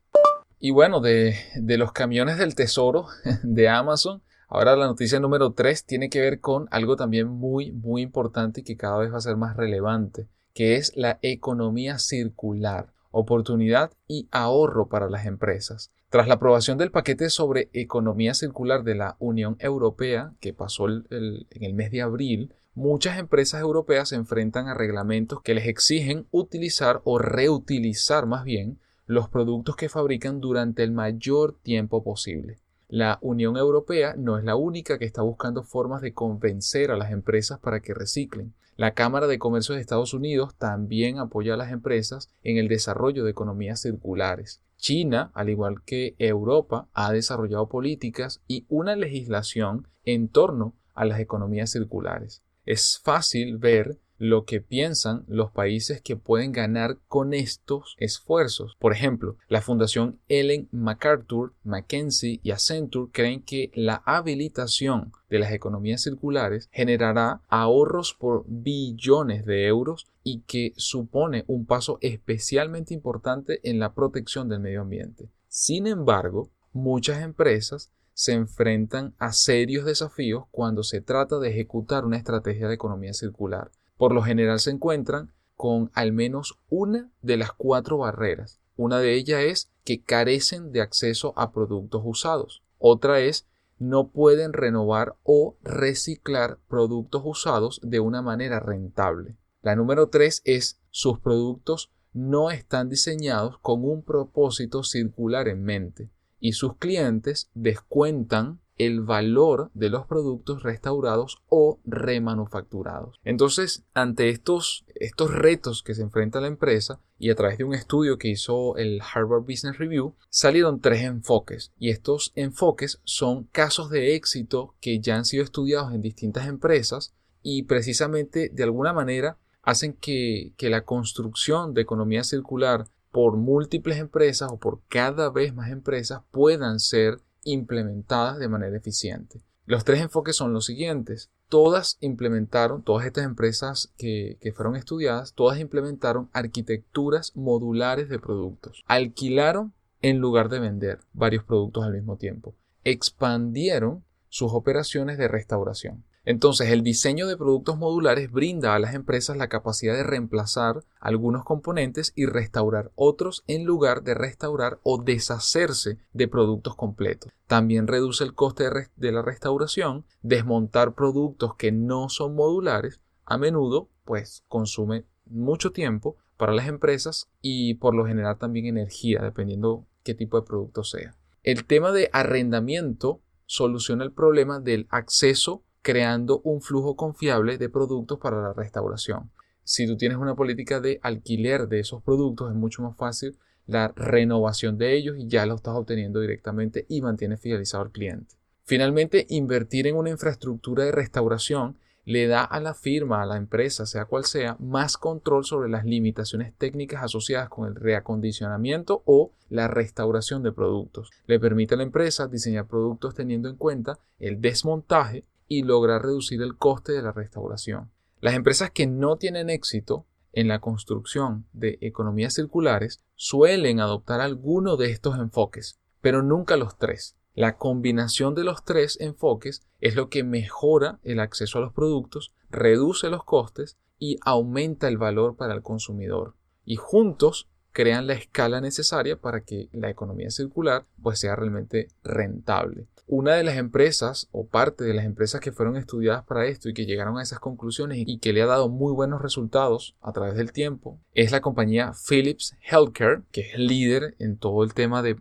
Y 0.59 0.71
bueno, 0.71 1.01
de, 1.01 1.37
de 1.57 1.77
los 1.77 1.93
camiones 1.93 2.39
del 2.39 2.55
tesoro 2.55 3.07
de 3.43 3.69
Amazon, 3.69 4.23
ahora 4.49 4.77
la 4.77 4.87
noticia 4.87 5.21
número 5.21 5.53
3 5.53 5.85
tiene 5.85 6.11
que 6.11 6.21
ver 6.21 6.41
con 6.41 6.67
algo 6.71 6.97
también 6.97 7.29
muy, 7.29 7.73
muy 7.73 8.03
importante 8.03 8.61
y 8.61 8.65
que 8.65 8.77
cada 8.77 8.99
vez 8.99 9.13
va 9.13 9.19
a 9.19 9.21
ser 9.21 9.37
más 9.37 9.57
relevante, 9.57 10.29
que 10.55 10.77
es 10.77 10.97
la 10.97 11.19
economía 11.23 11.99
circular, 11.99 12.93
oportunidad 13.11 13.93
y 14.09 14.29
ahorro 14.31 14.89
para 14.89 15.11
las 15.11 15.27
empresas. 15.27 15.93
Tras 16.09 16.29
la 16.29 16.35
aprobación 16.35 16.79
del 16.79 16.93
paquete 16.93 17.29
sobre 17.31 17.69
economía 17.73 18.33
circular 18.33 18.85
de 18.85 18.95
la 18.95 19.17
Unión 19.19 19.57
Europea, 19.59 20.33
que 20.41 20.55
pasó 20.55 20.89
en 20.89 21.05
el 21.11 21.75
mes 21.75 21.91
de 21.91 22.03
abril, 22.03 22.55
muchas 22.77 23.19
empresas 23.19 23.63
europeas 23.63 24.11
se 24.11 24.17
enfrentan 24.17 24.69
a 24.69 24.75
reglamentos 24.75 25.41
que 25.41 25.55
les 25.55 25.67
exigen 25.67 26.27
utilizar 26.31 27.01
o 27.05 27.19
reutilizar 27.19 28.27
más 28.27 28.45
bien 28.45 28.79
los 29.07 29.31
productos 29.31 29.77
que 29.77 29.89
fabrican 29.89 30.41
durante 30.41 30.83
el 30.83 30.93
mayor 30.93 31.57
tiempo 31.63 32.05
posible. 32.05 32.59
La 32.89 33.19
Unión 33.23 33.57
Europea 33.57 34.15
no 34.17 34.39
es 34.39 34.45
la 34.45 34.57
única 34.57 34.99
que 34.99 35.07
está 35.07 35.23
buscando 35.23 35.63
formas 35.63 36.03
de 36.03 36.13
convencer 36.13 36.91
a 36.91 36.97
las 36.97 37.11
empresas 37.11 37.59
para 37.59 37.81
que 37.81 37.95
reciclen. 37.95 38.53
La 38.77 38.93
Cámara 38.93 39.27
de 39.27 39.39
Comercio 39.39 39.75
de 39.75 39.81
Estados 39.81 40.13
Unidos 40.13 40.55
también 40.57 41.19
apoya 41.19 41.55
a 41.55 41.57
las 41.57 41.73
empresas 41.73 42.29
en 42.43 42.59
el 42.59 42.69
desarrollo 42.69 43.25
de 43.25 43.31
economías 43.31 43.81
circulares. 43.81 44.61
China, 44.77 45.31
al 45.33 45.49
igual 45.49 45.83
que 45.83 46.15
Europa, 46.19 46.89
ha 46.93 47.11
desarrollado 47.11 47.71
políticas 47.71 48.43
y 48.47 48.67
una 48.69 48.97
legislación 48.97 49.89
en 50.05 50.29
torno 50.29 50.75
a 50.95 51.07
las 51.07 51.21
economías 51.21 51.71
circulares. 51.71 52.43
Es 52.67 53.01
fácil 53.03 53.59
ver 53.59 53.99
lo 54.19 54.45
que 54.45 54.61
piensan 54.61 55.25
los 55.29 55.51
países 55.51 56.01
que 56.01 56.17
pueden 56.17 56.53
ganar 56.53 56.99
con 57.09 57.35
estos 57.35 57.95
esfuerzos. 57.99 58.77
Por 58.79 58.93
ejemplo, 58.93 59.37
la 59.49 59.61
Fundación 59.61 60.19
Ellen 60.29 60.69
MacArthur, 60.73 61.55
Mackenzie 61.65 62.41
y 62.43 62.51
Accenture 62.51 63.11
creen 63.13 63.43
que 63.43 63.71
la 63.75 64.03
habilitación 64.05 65.13
de 65.29 65.39
las 65.39 65.53
economías 65.53 66.03
circulares 66.03 66.69
generará 66.73 67.43
ahorros 67.49 68.15
por 68.15 68.45
billones 68.49 69.45
de 69.45 69.67
euros 69.67 70.07
y 70.25 70.41
que 70.41 70.73
supone 70.77 71.45
un 71.47 71.67
paso 71.67 71.99
especialmente 72.01 72.95
importante 72.95 73.61
en 73.63 73.79
la 73.79 73.95
protección 73.95 74.49
del 74.49 74.61
medio 74.61 74.81
ambiente. 74.81 75.29
Sin 75.49 75.87
embargo, 75.87 76.51
muchas 76.73 77.23
empresas 77.23 77.93
se 78.17 78.33
enfrentan 78.33 79.15
a 79.19 79.33
serios 79.33 79.85
desafíos 79.85 80.47
cuando 80.51 80.83
se 80.83 81.01
trata 81.01 81.39
de 81.39 81.51
ejecutar 81.51 82.05
una 82.05 82.17
estrategia 82.17 82.67
de 82.67 82.75
economía 82.75 83.13
circular 83.13 83.71
por 83.97 84.13
lo 84.13 84.23
general 84.23 84.61
se 84.61 84.71
encuentran 84.71 85.33
con 85.55 85.91
al 85.95 86.13
menos 86.13 86.59
una 86.69 87.11
de 87.23 87.37
las 87.37 87.53
cuatro 87.53 87.99
barreras. 87.99 88.61
Una 88.77 88.99
de 88.99 89.15
ellas 89.15 89.43
es 89.43 89.71
que 89.85 90.03
carecen 90.03 90.71
de 90.73 90.83
acceso 90.83 91.33
a 91.37 91.53
productos 91.53 92.03
usados. 92.05 92.63
Otra 92.79 93.21
es 93.21 93.47
no 93.79 94.09
pueden 94.09 94.53
renovar 94.53 95.17
o 95.23 95.57
reciclar 95.63 96.59
productos 96.69 97.23
usados 97.25 97.81
de 97.83 98.01
una 98.01 98.21
manera 98.21 98.61
rentable. 98.61 99.37
La 99.63 99.77
número 99.77 100.09
tres 100.09 100.43
es 100.45 100.79
sus 100.91 101.21
productos 101.21 101.91
no 102.13 102.51
están 102.51 102.89
diseñados 102.89 103.59
con 103.59 103.85
un 103.85 104.03
propósito 104.03 104.83
circular 104.83 105.49
en 105.49 105.63
mente 105.63 106.11
y 106.41 106.53
sus 106.53 106.77
clientes 106.77 107.51
descuentan 107.55 108.61
el 108.79 109.01
valor 109.01 109.71
de 109.75 109.89
los 109.89 110.07
productos 110.07 110.63
restaurados 110.63 111.39
o 111.49 111.81
remanufacturados. 111.85 113.19
Entonces, 113.25 113.85
ante 113.95 114.29
estos, 114.29 114.85
estos 114.95 115.33
retos 115.35 115.83
que 115.83 115.95
se 115.95 116.03
enfrenta 116.03 116.41
la 116.41 116.49
empresa 116.49 117.01
y 117.19 117.31
a 117.31 117.35
través 117.35 117.59
de 117.59 117.65
un 117.65 117.75
estudio 117.75 118.19
que 118.19 118.29
hizo 118.29 118.77
el 118.77 119.01
Harvard 119.01 119.43
Business 119.43 119.79
Review, 119.79 120.15
salieron 120.29 120.81
tres 120.81 121.03
enfoques 121.03 121.73
y 121.79 121.91
estos 121.91 122.33
enfoques 122.35 123.01
son 123.05 123.45
casos 123.45 123.89
de 123.91 124.15
éxito 124.15 124.75
que 124.81 125.01
ya 125.01 125.17
han 125.17 125.25
sido 125.25 125.43
estudiados 125.43 125.95
en 125.95 126.03
distintas 126.03 126.47
empresas 126.47 127.15
y 127.43 127.63
precisamente 127.63 128.51
de 128.53 128.63
alguna 128.63 128.93
manera 128.93 129.39
hacen 129.63 129.95
que, 129.95 130.53
que 130.57 130.69
la 130.69 130.85
construcción 130.85 131.75
de 131.75 131.83
economía 131.83 132.25
circular 132.25 132.87
por 133.17 133.39
múltiples 133.39 133.97
empresas 133.97 134.53
o 134.53 134.59
por 134.59 134.83
cada 134.89 135.31
vez 135.31 135.55
más 135.55 135.71
empresas 135.71 136.21
puedan 136.33 136.79
ser 136.79 137.23
implementadas 137.45 138.39
de 138.39 138.47
manera 138.47 138.77
eficiente. 138.77 139.41
Los 139.65 139.85
tres 139.85 140.03
enfoques 140.03 140.37
son 140.37 140.53
los 140.53 140.67
siguientes. 140.67 141.31
Todas 141.49 141.97
implementaron, 142.01 142.83
todas 142.83 143.07
estas 143.07 143.25
empresas 143.25 143.91
que, 143.97 144.37
que, 144.43 144.53
fueron 144.53 144.77
estudiadas, 144.77 145.33
todas 145.33 145.59
implementaron 145.61 146.29
arquitecturas 146.35 147.35
modulares 147.35 148.11
de 148.11 148.19
productos. 148.19 148.85
Alquilaron 148.87 149.73
en 150.03 150.19
lugar 150.19 150.51
de 150.51 150.59
vender 150.59 150.99
varios 151.15 151.43
productos 151.43 151.87
al 151.87 151.95
mismo 151.95 152.19
tiempo. 152.19 152.55
Expandieron 152.85 154.05
sus 154.29 154.53
operaciones 154.53 155.17
de 155.17 155.29
restauración. 155.29 156.05
Entonces, 156.27 156.71
el 156.71 156.83
diseño 156.83 157.29
de 157.29 157.37
productos 157.37 157.79
modulares 157.79 158.33
brinda 158.33 158.75
a 158.75 158.81
las 158.81 158.95
empresas 158.95 159.37
la 159.37 159.49
capacidad 159.49 159.95
de 159.95 160.03
reemplazar 160.03 160.85
algunos 160.99 161.45
componentes 161.45 162.13
y 162.17 162.27
restaurar 162.27 162.91
otros 162.97 163.45
en 163.47 163.65
lugar 163.65 164.03
de 164.03 164.15
restaurar 164.15 164.81
o 164.83 165.01
deshacerse 165.01 165.99
de 166.13 166.27
productos 166.27 166.75
completos. 166.75 167.33
También 167.47 167.87
reduce 167.87 168.25
el 168.25 168.35
coste 168.35 168.65
de, 168.97 169.13
la 169.13 169.23
restauración, 169.23 170.05
desmontar 170.23 170.95
productos 170.95 171.55
que 171.55 171.71
no 171.71 172.09
son 172.09 172.35
modulares, 172.35 173.01
a 173.25 173.39
menudo 173.39 173.89
pues 174.05 174.43
consume 174.49 175.05
mucho 175.27 175.71
tiempo 175.71 176.17
para 176.37 176.53
las 176.53 176.67
empresas 176.67 177.29
y 177.41 177.75
por 177.75 177.95
lo 177.95 178.05
general 178.05 178.37
también 178.37 178.67
energía, 178.67 179.21
dependiendo 179.23 179.87
qué 180.03 180.15
tipo 180.15 180.41
de 180.41 180.47
producto 180.47 180.83
sea. 180.83 181.15
El 181.45 181.67
tema 181.67 181.93
de 181.93 182.11
arrendamiento 182.13 183.21
soluciona 183.47 184.03
el 184.03 184.11
problema 184.11 184.59
del 184.59 184.89
acceso 184.91 185.63
creando 185.87 186.41
un 186.41 186.63
flujo 186.63 186.97
confiable 186.97 187.59
de 187.59 187.69
productos 187.69 188.19
para 188.19 188.43
la 188.43 188.53
restauración. 188.53 189.31
Si 189.63 189.87
tú 189.87 189.97
tienes 189.97 190.19
una 190.19 190.35
política 190.35 190.81
de 190.81 190.99
alquiler 191.01 191.69
de 191.69 191.79
esos 191.79 192.03
productos, 192.03 192.51
es 192.51 192.57
mucho 192.57 192.83
más 192.83 192.97
fácil 192.97 193.37
la 193.69 193.93
renovación 193.95 194.79
de 194.79 194.97
ellos 194.97 195.17
y 195.17 195.29
ya 195.29 195.47
lo 195.47 195.55
estás 195.55 195.77
obteniendo 195.77 196.19
directamente 196.19 196.87
y 196.89 197.03
mantienes 197.03 197.41
fidelizado 197.41 197.85
al 197.85 197.93
cliente. 197.93 198.35
Finalmente, 198.65 199.27
invertir 199.29 199.87
en 199.87 199.95
una 199.95 200.11
infraestructura 200.11 200.83
de 200.83 200.91
restauración 200.91 201.77
le 202.05 202.27
da 202.27 202.43
a 202.43 202.59
la 202.59 202.75
firma, 202.75 203.23
a 203.23 203.27
la 203.27 203.37
empresa, 203.37 203.87
sea 203.87 204.07
cual 204.07 204.25
sea, 204.25 204.57
más 204.59 204.97
control 204.97 205.45
sobre 205.45 205.71
las 205.71 205.85
limitaciones 205.85 206.53
técnicas 206.59 207.05
asociadas 207.05 207.49
con 207.49 207.69
el 207.69 207.77
reacondicionamiento 207.77 209.05
o 209.05 209.31
la 209.51 209.69
restauración 209.69 210.43
de 210.43 210.51
productos. 210.51 211.13
Le 211.29 211.39
permite 211.39 211.75
a 211.75 211.77
la 211.77 211.85
empresa 211.85 212.27
diseñar 212.27 212.67
productos 212.67 213.15
teniendo 213.15 213.49
en 213.49 213.55
cuenta 213.55 214.01
el 214.19 214.41
desmontaje, 214.41 215.25
y 215.49 215.63
lograr 215.63 216.03
reducir 216.03 216.43
el 216.43 216.57
coste 216.57 216.93
de 216.93 217.03
la 217.03 217.13
restauración. 217.13 217.91
Las 218.21 218.35
empresas 218.35 218.71
que 218.71 218.87
no 218.87 219.17
tienen 219.17 219.51
éxito 219.51 220.07
en 220.33 220.49
la 220.49 220.61
construcción 220.61 221.47
de 221.53 221.79
economías 221.81 222.35
circulares 222.35 223.03
suelen 223.15 223.81
adoptar 223.81 224.21
alguno 224.21 224.77
de 224.77 224.91
estos 224.91 225.19
enfoques, 225.19 225.79
pero 226.01 226.23
nunca 226.23 226.57
los 226.57 226.79
tres. 226.79 227.17
La 227.35 227.57
combinación 227.57 228.35
de 228.35 228.45
los 228.45 228.65
tres 228.65 228.99
enfoques 229.01 229.63
es 229.81 229.95
lo 229.95 230.09
que 230.09 230.25
mejora 230.25 230.99
el 231.03 231.21
acceso 231.21 231.59
a 231.59 231.61
los 231.61 231.73
productos, 231.73 232.33
reduce 232.51 233.11
los 233.11 233.25
costes 233.25 233.77
y 233.99 234.17
aumenta 234.23 234.89
el 234.89 234.99
valor 234.99 235.37
para 235.37 235.55
el 235.55 235.63
consumidor. 235.63 236.35
Y 236.65 236.77
juntos 236.77 237.49
crean 237.77 238.07
la 238.07 238.15
escala 238.15 238.63
necesaria 238.63 239.21
para 239.21 239.43
que 239.43 239.69
la 239.71 239.91
economía 239.91 240.31
circular 240.31 240.87
pues 241.03 241.19
sea 241.19 241.37
realmente 241.37 241.89
rentable. 242.03 242.87
Una 243.07 243.35
de 243.35 243.45
las 243.45 243.59
empresas 243.59 244.29
o 244.33 244.47
parte 244.47 244.83
de 244.83 244.95
las 244.95 245.05
empresas 245.05 245.43
que 245.43 245.53
fueron 245.53 245.77
estudiadas 245.77 246.25
para 246.25 246.47
esto 246.47 246.71
y 246.71 246.73
que 246.73 246.87
llegaron 246.87 247.19
a 247.19 247.23
esas 247.23 247.39
conclusiones 247.39 247.99
y 248.07 248.19
que 248.19 248.33
le 248.33 248.41
ha 248.41 248.47
dado 248.47 248.71
muy 248.71 248.95
buenos 248.95 249.21
resultados 249.21 249.95
a 250.01 250.13
través 250.13 250.37
del 250.37 250.53
tiempo 250.53 250.99
es 251.13 251.33
la 251.33 251.43
compañía 251.43 251.93
Philips 252.09 252.57
Healthcare, 252.63 253.25
que 253.31 253.43
es 253.43 253.59
líder 253.59 254.17
en 254.21 254.39
todo 254.39 254.65
el 254.65 254.73
tema 254.73 255.03
de, 255.03 255.17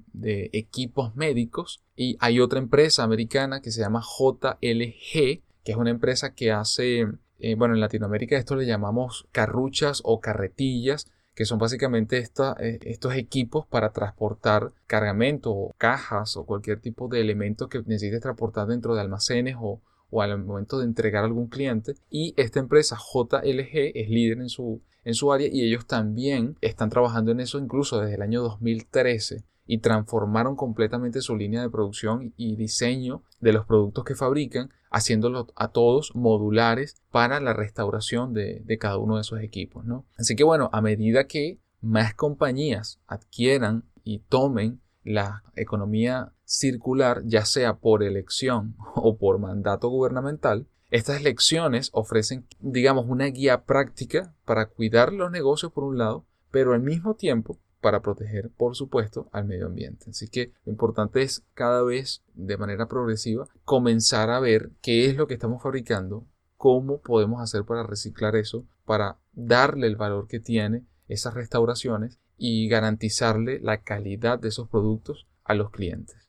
equipos 0.53 1.13
médicos. 1.17 1.83
Y 1.93 2.15
hay 2.21 2.39
otra 2.39 2.59
empresa 2.59 3.03
americana 3.03 3.61
que 3.61 3.71
se 3.71 3.81
llama 3.81 4.01
JLG, 4.01 4.61
que 4.61 5.71
es 5.71 5.75
una 5.75 5.89
empresa 5.89 6.33
que 6.33 6.53
hace, 6.53 7.05
eh, 7.39 7.55
bueno, 7.55 7.73
en 7.73 7.81
Latinoamérica 7.81 8.37
esto 8.37 8.55
le 8.55 8.65
llamamos 8.65 9.27
carruchas 9.33 10.01
o 10.05 10.21
carretillas 10.21 11.11
que 11.35 11.45
son 11.45 11.59
básicamente 11.59 12.17
eh, 12.17 12.79
estos 12.83 13.13
equipos 13.15 13.65
para 13.67 13.91
transportar 13.91 14.71
cargamento 14.87 15.51
o 15.51 15.75
cajas 15.77 16.37
o 16.37 16.45
cualquier 16.45 16.79
tipo 16.79 17.07
de 17.09 17.19
elemento 17.21 17.67
que 17.67 17.79
necesites 17.79 18.21
transportar 18.21 18.67
dentro 18.67 18.95
de 18.95 19.01
almacenes 19.01 19.55
o, 19.59 19.81
al 20.19 20.41
momento 20.43 20.79
de 20.79 20.85
entregar 20.85 21.23
a 21.23 21.27
algún 21.27 21.47
cliente. 21.47 21.95
Y 22.09 22.33
esta 22.37 22.59
empresa 22.59 22.97
JLG 22.97 23.91
es 23.93 24.09
líder 24.09 24.39
en 24.39 24.49
su, 24.49 24.81
en 25.03 25.13
su 25.13 25.33
área 25.33 25.49
y 25.51 25.61
ellos 25.61 25.85
también 25.85 26.55
están 26.61 26.89
trabajando 26.89 27.31
en 27.31 27.41
eso 27.41 27.59
incluso 27.59 27.99
desde 27.99 28.15
el 28.15 28.21
año 28.21 28.41
2013 28.41 29.43
y 29.65 29.79
transformaron 29.79 30.55
completamente 30.55 31.21
su 31.21 31.35
línea 31.35 31.61
de 31.61 31.69
producción 31.69 32.33
y 32.37 32.55
diseño 32.55 33.23
de 33.39 33.53
los 33.53 33.65
productos 33.65 34.03
que 34.03 34.15
fabrican, 34.15 34.69
haciéndolos 34.91 35.47
a 35.55 35.69
todos 35.69 36.15
modulares 36.15 37.01
para 37.11 37.39
la 37.39 37.53
restauración 37.53 38.33
de, 38.33 38.63
cada 38.79 38.97
uno 38.97 39.15
de 39.15 39.21
esos 39.21 39.41
equipos. 39.41 39.85
¿no? 39.85 40.05
Así 40.17 40.35
que 40.35 40.43
bueno, 40.43 40.69
a 40.71 40.81
medida 40.81 41.27
que 41.27 41.59
más 41.81 42.13
compañías 42.13 42.99
adquieran 43.07 43.83
y 44.03 44.19
tomen 44.19 44.81
la 45.03 45.43
economía 45.55 46.33
circular, 46.43 47.21
ya 47.25 47.45
sea 47.45 47.77
por 47.77 48.03
elección 48.03 48.75
o 48.95 49.17
por 49.17 49.39
mandato 49.39 49.89
gubernamental, 49.89 50.67
estas 50.91 51.23
lecciones 51.23 51.89
ofrecen, 51.93 52.47
digamos, 52.59 53.05
una 53.07 53.25
guía 53.25 53.65
práctica 53.65 54.35
para 54.45 54.67
cuidar 54.67 55.11
los 55.11 55.31
negocios 55.31 55.71
por 55.71 55.83
un 55.83 55.97
lado, 55.97 56.25
pero 56.51 56.73
al 56.73 56.81
mismo 56.81 57.15
tiempo 57.15 57.59
para 57.85 57.99
proteger, 57.99 58.49
por 58.57 58.75
supuesto, 58.75 59.29
al 59.31 59.45
medio 59.45 59.67
ambiente. 59.67 60.09
Así 60.09 60.27
que 60.27 60.53
lo 60.65 60.71
importante 60.71 61.21
es 61.21 61.45
cada 61.53 61.83
vez, 61.83 62.23
de 62.33 62.57
manera 62.57 62.87
progresiva, 62.87 63.45
comenzar 63.63 64.31
a 64.31 64.39
ver 64.39 64.71
qué 64.81 65.05
es 65.05 65.15
lo 65.15 65.27
que 65.27 65.35
estamos 65.35 65.61
fabricando, 65.61 66.25
cómo 66.57 66.99
podemos 66.99 67.43
hacer 67.43 67.63
para 67.63 67.83
reciclar 67.83 68.35
eso, 68.37 68.65
para 68.85 69.19
darle 69.33 69.85
el 69.85 69.97
valor 69.97 70.27
que 70.27 70.39
tiene 70.39 70.81
esas 71.07 71.35
restauraciones 71.35 72.19
y 72.39 72.67
garantizarle 72.69 73.59
la 73.59 73.83
calidad 73.83 74.39
de 74.39 74.47
esos 74.47 74.67
productos 74.67 75.27
a 75.43 75.53
los 75.53 75.69
clientes. 75.69 76.27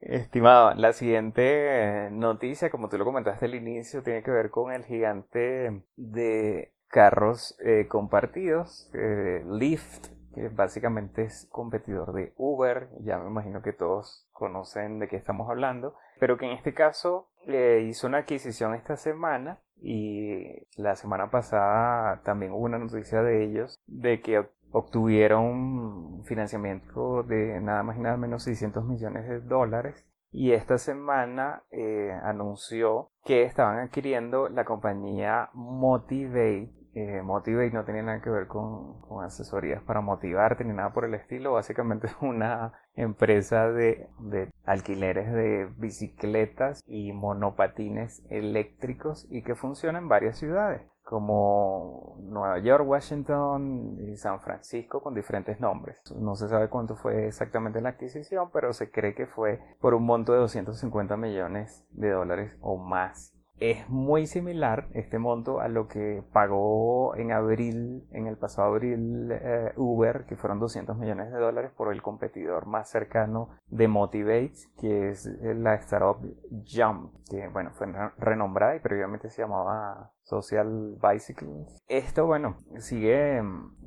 Estimado, 0.00 0.74
la 0.74 0.92
siguiente 0.92 2.08
noticia, 2.10 2.68
como 2.68 2.88
tú 2.88 2.98
lo 2.98 3.04
comentaste 3.04 3.44
al 3.44 3.54
inicio, 3.54 4.02
tiene 4.02 4.24
que 4.24 4.32
ver 4.32 4.50
con 4.50 4.72
el 4.72 4.84
gigante 4.84 5.84
de 5.94 6.72
carros 6.88 7.56
eh, 7.64 7.86
compartidos, 7.86 8.90
eh, 8.92 9.44
Lyft, 9.48 10.18
que 10.34 10.48
básicamente 10.48 11.22
es 11.22 11.48
competidor 11.50 12.12
de 12.12 12.32
Uber, 12.36 12.88
ya 13.00 13.18
me 13.18 13.28
imagino 13.28 13.62
que 13.62 13.72
todos 13.72 14.28
conocen 14.32 14.98
de 14.98 15.08
qué 15.08 15.16
estamos 15.16 15.48
hablando, 15.50 15.94
pero 16.18 16.36
que 16.36 16.46
en 16.46 16.52
este 16.52 16.74
caso 16.74 17.28
eh, 17.46 17.86
hizo 17.88 18.06
una 18.06 18.18
adquisición 18.18 18.74
esta 18.74 18.96
semana 18.96 19.58
y 19.82 20.66
la 20.76 20.94
semana 20.96 21.30
pasada 21.30 22.20
también 22.22 22.52
hubo 22.52 22.64
una 22.64 22.78
noticia 22.78 23.22
de 23.22 23.44
ellos 23.44 23.78
de 23.86 24.20
que 24.20 24.46
obtuvieron 24.72 26.22
financiamiento 26.24 27.22
de 27.22 27.60
nada 27.60 27.82
más 27.82 27.96
y 27.96 28.00
nada 28.00 28.16
menos 28.16 28.44
600 28.44 28.84
millones 28.84 29.26
de 29.26 29.40
dólares 29.40 30.06
y 30.32 30.52
esta 30.52 30.78
semana 30.78 31.64
eh, 31.70 32.12
anunció 32.22 33.10
que 33.24 33.42
estaban 33.42 33.78
adquiriendo 33.78 34.48
la 34.48 34.64
compañía 34.64 35.50
Motivate. 35.54 36.70
Eh, 36.94 37.22
Motivate 37.22 37.70
no 37.70 37.84
tiene 37.84 38.02
nada 38.02 38.20
que 38.20 38.30
ver 38.30 38.46
con, 38.46 39.00
con, 39.02 39.24
asesorías 39.24 39.82
para 39.82 40.00
motivarte 40.00 40.64
ni 40.64 40.74
nada 40.74 40.92
por 40.92 41.04
el 41.04 41.14
estilo. 41.14 41.52
Básicamente 41.52 42.08
es 42.08 42.16
una 42.20 42.72
empresa 42.94 43.70
de, 43.70 44.08
de 44.18 44.50
alquileres 44.64 45.32
de 45.32 45.68
bicicletas 45.76 46.82
y 46.86 47.12
monopatines 47.12 48.24
eléctricos 48.30 49.26
y 49.30 49.42
que 49.42 49.54
funciona 49.54 49.98
en 49.98 50.08
varias 50.08 50.38
ciudades 50.38 50.82
como 51.10 52.16
Nueva 52.20 52.60
York, 52.60 52.86
Washington 52.86 53.98
y 53.98 54.16
San 54.16 54.38
Francisco 54.38 55.02
con 55.02 55.12
diferentes 55.12 55.58
nombres. 55.58 55.96
No 56.14 56.36
se 56.36 56.48
sabe 56.48 56.68
cuánto 56.68 56.94
fue 56.94 57.26
exactamente 57.26 57.80
la 57.80 57.90
adquisición, 57.90 58.50
pero 58.52 58.72
se 58.72 58.92
cree 58.92 59.16
que 59.16 59.26
fue 59.26 59.60
por 59.80 59.94
un 59.94 60.04
monto 60.04 60.32
de 60.32 60.38
250 60.38 61.16
millones 61.16 61.84
de 61.90 62.10
dólares 62.10 62.56
o 62.60 62.76
más 62.76 63.34
es 63.60 63.88
muy 63.90 64.26
similar 64.26 64.88
este 64.94 65.18
monto 65.18 65.60
a 65.60 65.68
lo 65.68 65.86
que 65.86 66.24
pagó 66.32 67.14
en 67.16 67.30
abril, 67.30 68.08
en 68.10 68.26
el 68.26 68.38
pasado 68.38 68.68
abril, 68.68 69.30
eh, 69.30 69.72
Uber, 69.76 70.24
que 70.24 70.36
fueron 70.36 70.58
200 70.58 70.96
millones 70.96 71.30
de 71.30 71.38
dólares 71.38 71.70
por 71.76 71.92
el 71.92 72.00
competidor 72.00 72.66
más 72.66 72.90
cercano 72.90 73.50
de 73.68 73.86
Motivate, 73.86 74.54
que 74.80 75.10
es 75.10 75.26
la 75.42 75.74
startup 75.74 76.18
Jump, 76.66 77.12
que 77.30 77.48
bueno, 77.48 77.70
fue 77.72 77.86
renombrada 78.16 78.76
y 78.76 78.80
previamente 78.80 79.28
se 79.28 79.42
llamaba 79.42 80.10
Social 80.22 80.96
Bicycle. 81.00 81.66
Esto, 81.86 82.26
bueno, 82.26 82.56
sigue, 82.78 83.42